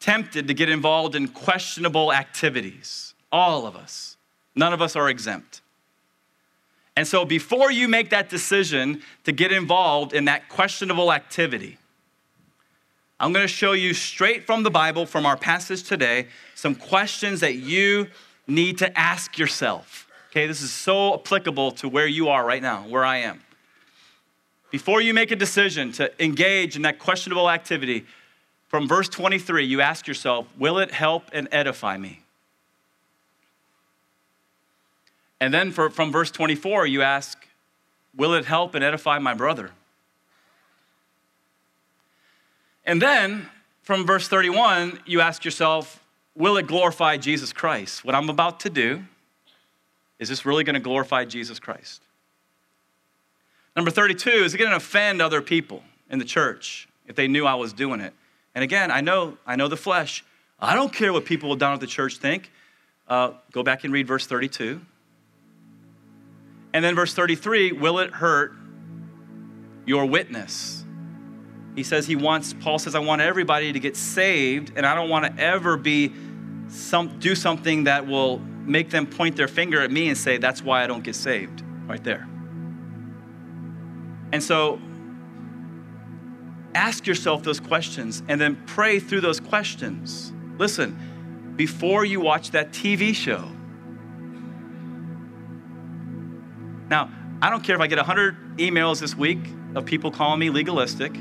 tempted 0.00 0.48
to 0.48 0.54
get 0.54 0.68
involved 0.68 1.14
in 1.14 1.28
questionable 1.28 2.12
activities. 2.12 3.14
All 3.32 3.66
of 3.66 3.76
us. 3.76 4.16
None 4.54 4.72
of 4.72 4.82
us 4.82 4.96
are 4.96 5.08
exempt. 5.08 5.62
And 6.96 7.06
so, 7.06 7.24
before 7.24 7.70
you 7.70 7.88
make 7.88 8.10
that 8.10 8.28
decision 8.28 9.02
to 9.24 9.32
get 9.32 9.52
involved 9.52 10.12
in 10.12 10.26
that 10.26 10.48
questionable 10.48 11.12
activity, 11.12 11.78
I'm 13.20 13.32
going 13.32 13.44
to 13.44 13.52
show 13.52 13.72
you 13.72 13.94
straight 13.94 14.44
from 14.44 14.64
the 14.64 14.70
Bible, 14.70 15.06
from 15.06 15.24
our 15.24 15.36
passage 15.36 15.84
today, 15.84 16.26
some 16.54 16.74
questions 16.74 17.40
that 17.40 17.54
you 17.54 18.08
need 18.46 18.78
to 18.78 18.98
ask 18.98 19.38
yourself. 19.38 20.08
Okay, 20.30 20.46
this 20.46 20.62
is 20.62 20.72
so 20.72 21.14
applicable 21.14 21.72
to 21.72 21.88
where 21.88 22.06
you 22.06 22.28
are 22.28 22.44
right 22.44 22.62
now, 22.62 22.86
where 22.88 23.04
I 23.04 23.18
am. 23.18 23.40
Before 24.70 25.00
you 25.00 25.12
make 25.12 25.30
a 25.30 25.36
decision 25.36 25.92
to 25.92 26.10
engage 26.22 26.76
in 26.76 26.82
that 26.82 26.98
questionable 26.98 27.50
activity, 27.50 28.06
from 28.70 28.86
verse 28.86 29.08
23, 29.08 29.64
you 29.64 29.80
ask 29.80 30.06
yourself, 30.06 30.46
Will 30.56 30.78
it 30.78 30.92
help 30.92 31.24
and 31.32 31.48
edify 31.50 31.96
me? 31.96 32.22
And 35.40 35.52
then 35.52 35.72
for, 35.72 35.90
from 35.90 36.12
verse 36.12 36.30
24, 36.30 36.86
you 36.86 37.02
ask, 37.02 37.48
Will 38.16 38.32
it 38.32 38.44
help 38.44 38.76
and 38.76 38.84
edify 38.84 39.18
my 39.18 39.34
brother? 39.34 39.72
And 42.84 43.02
then 43.02 43.48
from 43.82 44.06
verse 44.06 44.28
31, 44.28 45.00
you 45.04 45.20
ask 45.20 45.44
yourself, 45.44 46.00
Will 46.36 46.56
it 46.56 46.68
glorify 46.68 47.16
Jesus 47.16 47.52
Christ? 47.52 48.04
What 48.04 48.14
I'm 48.14 48.30
about 48.30 48.60
to 48.60 48.70
do, 48.70 49.02
is 50.20 50.28
this 50.28 50.46
really 50.46 50.62
going 50.62 50.74
to 50.74 50.80
glorify 50.80 51.24
Jesus 51.24 51.58
Christ? 51.58 52.02
Number 53.74 53.90
32, 53.90 54.30
is 54.30 54.54
it 54.54 54.58
going 54.58 54.70
to 54.70 54.76
offend 54.76 55.20
other 55.20 55.42
people 55.42 55.82
in 56.08 56.20
the 56.20 56.24
church 56.24 56.88
if 57.08 57.16
they 57.16 57.26
knew 57.26 57.46
I 57.46 57.54
was 57.54 57.72
doing 57.72 57.98
it? 57.98 58.14
And 58.54 58.64
again, 58.64 58.90
I 58.90 59.00
know, 59.00 59.38
I 59.46 59.56
know 59.56 59.68
the 59.68 59.76
flesh. 59.76 60.24
I 60.58 60.74
don't 60.74 60.92
care 60.92 61.12
what 61.12 61.24
people 61.24 61.54
down 61.56 61.74
at 61.74 61.80
the 61.80 61.86
church 61.86 62.16
think. 62.16 62.50
Uh, 63.08 63.32
go 63.52 63.62
back 63.62 63.84
and 63.84 63.92
read 63.92 64.06
verse 64.06 64.26
32. 64.26 64.80
And 66.72 66.84
then 66.84 66.94
verse 66.94 67.14
33 67.14 67.72
will 67.72 67.98
it 67.98 68.10
hurt 68.10 68.52
your 69.86 70.06
witness? 70.06 70.84
He 71.74 71.82
says 71.82 72.06
he 72.06 72.16
wants, 72.16 72.52
Paul 72.52 72.78
says, 72.78 72.94
I 72.94 72.98
want 72.98 73.22
everybody 73.22 73.72
to 73.72 73.80
get 73.80 73.96
saved, 73.96 74.72
and 74.76 74.84
I 74.84 74.94
don't 74.94 75.08
want 75.08 75.24
to 75.24 75.42
ever 75.42 75.76
be 75.76 76.12
some, 76.68 77.18
do 77.18 77.34
something 77.34 77.84
that 77.84 78.06
will 78.06 78.38
make 78.38 78.90
them 78.90 79.06
point 79.06 79.36
their 79.36 79.48
finger 79.48 79.80
at 79.80 79.90
me 79.90 80.08
and 80.08 80.18
say, 80.18 80.36
that's 80.36 80.62
why 80.62 80.82
I 80.84 80.86
don't 80.86 81.02
get 81.02 81.14
saved. 81.14 81.62
Right 81.86 82.02
there. 82.02 82.28
And 84.32 84.42
so 84.42 84.80
ask 86.74 87.06
yourself 87.06 87.42
those 87.42 87.60
questions 87.60 88.22
and 88.28 88.40
then 88.40 88.60
pray 88.66 89.00
through 89.00 89.20
those 89.20 89.40
questions. 89.40 90.32
listen, 90.58 91.54
before 91.56 92.04
you 92.04 92.20
watch 92.20 92.52
that 92.52 92.72
TV 92.72 93.14
show. 93.14 93.46
Now, 96.88 97.10
I 97.42 97.50
don't 97.50 97.62
care 97.62 97.74
if 97.74 97.80
I 97.80 97.86
get 97.86 97.98
100 97.98 98.56
emails 98.56 99.00
this 99.00 99.14
week 99.14 99.38
of 99.74 99.84
people 99.84 100.10
calling 100.10 100.40
me 100.40 100.50
legalistic. 100.50 101.12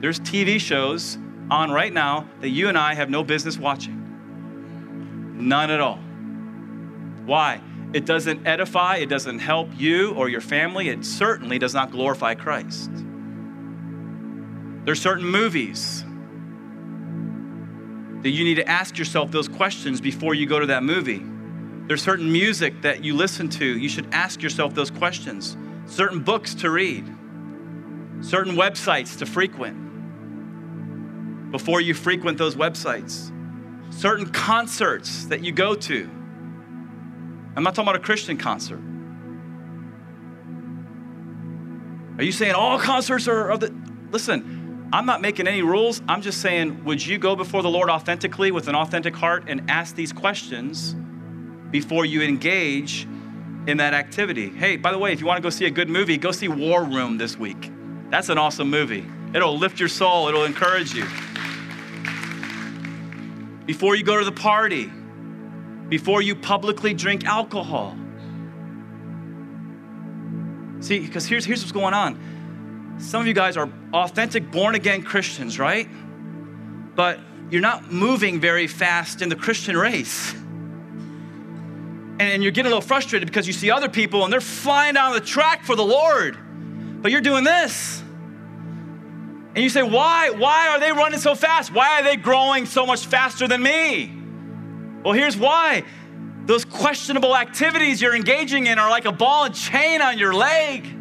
There's 0.00 0.20
TV 0.20 0.60
shows 0.60 1.18
on 1.50 1.70
right 1.70 1.92
now 1.92 2.28
that 2.40 2.50
you 2.50 2.68
and 2.68 2.78
I 2.78 2.94
have 2.94 3.10
no 3.10 3.24
business 3.24 3.58
watching. 3.58 3.96
None 5.36 5.70
at 5.70 5.80
all. 5.80 5.98
Why? 7.26 7.60
It 7.92 8.06
doesn't 8.06 8.46
edify, 8.46 8.96
it 8.96 9.08
doesn't 9.08 9.40
help 9.40 9.68
you 9.76 10.14
or 10.14 10.28
your 10.28 10.40
family, 10.40 10.88
it 10.88 11.04
certainly 11.04 11.58
does 11.58 11.74
not 11.74 11.90
glorify 11.90 12.34
Christ. 12.34 12.90
There's 14.84 15.00
certain 15.00 15.26
movies 15.26 16.04
that 18.22 18.30
you 18.30 18.44
need 18.44 18.56
to 18.56 18.68
ask 18.68 18.98
yourself 18.98 19.30
those 19.30 19.48
questions 19.48 20.00
before 20.00 20.34
you 20.34 20.46
go 20.46 20.58
to 20.58 20.66
that 20.66 20.82
movie. 20.82 21.22
There's 21.86 22.02
certain 22.02 22.30
music 22.30 22.82
that 22.82 23.02
you 23.02 23.14
listen 23.16 23.48
to, 23.50 23.64
you 23.64 23.88
should 23.88 24.12
ask 24.12 24.42
yourself 24.42 24.74
those 24.74 24.90
questions. 24.90 25.56
Certain 25.86 26.20
books 26.20 26.54
to 26.56 26.70
read, 26.70 27.04
certain 28.20 28.54
websites 28.54 29.18
to 29.18 29.26
frequent 29.26 29.90
before 31.50 31.80
you 31.80 31.94
frequent 31.94 32.38
those 32.38 32.54
websites, 32.54 33.32
certain 33.92 34.26
concerts 34.26 35.24
that 35.26 35.42
you 35.42 35.50
go 35.50 35.74
to. 35.74 36.08
I'm 37.56 37.64
not 37.64 37.74
talking 37.74 37.88
about 37.88 37.96
a 37.96 38.04
Christian 38.04 38.36
concert. 38.36 38.80
Are 42.18 42.22
you 42.22 42.32
saying 42.32 42.54
all 42.54 42.78
concerts 42.78 43.26
are 43.28 43.50
of 43.50 43.60
the. 43.60 43.74
Listen, 44.12 44.59
I'm 44.92 45.06
not 45.06 45.20
making 45.20 45.46
any 45.46 45.62
rules. 45.62 46.02
I'm 46.08 46.20
just 46.20 46.40
saying, 46.40 46.84
would 46.84 47.04
you 47.04 47.18
go 47.18 47.36
before 47.36 47.62
the 47.62 47.70
Lord 47.70 47.88
authentically 47.88 48.50
with 48.50 48.66
an 48.66 48.74
authentic 48.74 49.14
heart 49.14 49.44
and 49.46 49.70
ask 49.70 49.94
these 49.94 50.12
questions 50.12 50.96
before 51.70 52.04
you 52.04 52.22
engage 52.22 53.06
in 53.68 53.76
that 53.76 53.94
activity? 53.94 54.48
Hey, 54.48 54.76
by 54.76 54.90
the 54.90 54.98
way, 54.98 55.12
if 55.12 55.20
you 55.20 55.26
want 55.26 55.38
to 55.38 55.42
go 55.42 55.50
see 55.50 55.66
a 55.66 55.70
good 55.70 55.88
movie, 55.88 56.16
go 56.16 56.32
see 56.32 56.48
War 56.48 56.82
Room 56.82 57.18
this 57.18 57.38
week. 57.38 57.70
That's 58.10 58.30
an 58.30 58.38
awesome 58.38 58.68
movie. 58.68 59.06
It'll 59.32 59.56
lift 59.56 59.78
your 59.78 59.88
soul, 59.88 60.26
it'll 60.26 60.44
encourage 60.44 60.92
you. 60.92 61.06
Before 63.64 63.94
you 63.94 64.02
go 64.02 64.18
to 64.18 64.24
the 64.24 64.32
party, 64.32 64.90
before 65.88 66.20
you 66.20 66.34
publicly 66.34 66.94
drink 66.94 67.24
alcohol. 67.24 67.96
See, 70.80 70.98
because 70.98 71.26
here's, 71.26 71.44
here's 71.44 71.60
what's 71.60 71.70
going 71.70 71.94
on. 71.94 72.18
Some 73.00 73.22
of 73.22 73.26
you 73.26 73.32
guys 73.32 73.56
are 73.56 73.68
authentic 73.94 74.50
born 74.50 74.74
again 74.74 75.02
Christians, 75.02 75.58
right? 75.58 75.88
But 76.94 77.18
you're 77.50 77.62
not 77.62 77.90
moving 77.90 78.40
very 78.40 78.66
fast 78.66 79.22
in 79.22 79.30
the 79.30 79.36
Christian 79.36 79.76
race. 79.76 80.34
And 82.20 82.42
you're 82.42 82.52
getting 82.52 82.70
a 82.70 82.74
little 82.74 82.86
frustrated 82.86 83.26
because 83.26 83.46
you 83.46 83.54
see 83.54 83.70
other 83.70 83.88
people 83.88 84.24
and 84.24 84.32
they're 84.32 84.42
flying 84.42 84.94
down 84.94 85.14
the 85.14 85.20
track 85.20 85.64
for 85.64 85.74
the 85.74 85.84
Lord, 85.84 86.36
but 87.00 87.10
you're 87.10 87.22
doing 87.22 87.42
this. 87.42 88.02
And 89.54 89.64
you 89.64 89.70
say, 89.70 89.82
why? 89.82 90.30
Why 90.30 90.68
are 90.68 90.78
they 90.78 90.92
running 90.92 91.18
so 91.18 91.34
fast? 91.34 91.72
Why 91.72 92.00
are 92.00 92.04
they 92.04 92.16
growing 92.16 92.66
so 92.66 92.84
much 92.84 93.06
faster 93.06 93.48
than 93.48 93.62
me? 93.62 94.14
Well, 95.02 95.14
here's 95.14 95.36
why. 95.36 95.84
Those 96.44 96.66
questionable 96.66 97.34
activities 97.34 98.02
you're 98.02 98.14
engaging 98.14 98.66
in 98.66 98.78
are 98.78 98.90
like 98.90 99.06
a 99.06 99.12
ball 99.12 99.44
and 99.44 99.54
chain 99.54 100.02
on 100.02 100.18
your 100.18 100.34
leg. 100.34 100.99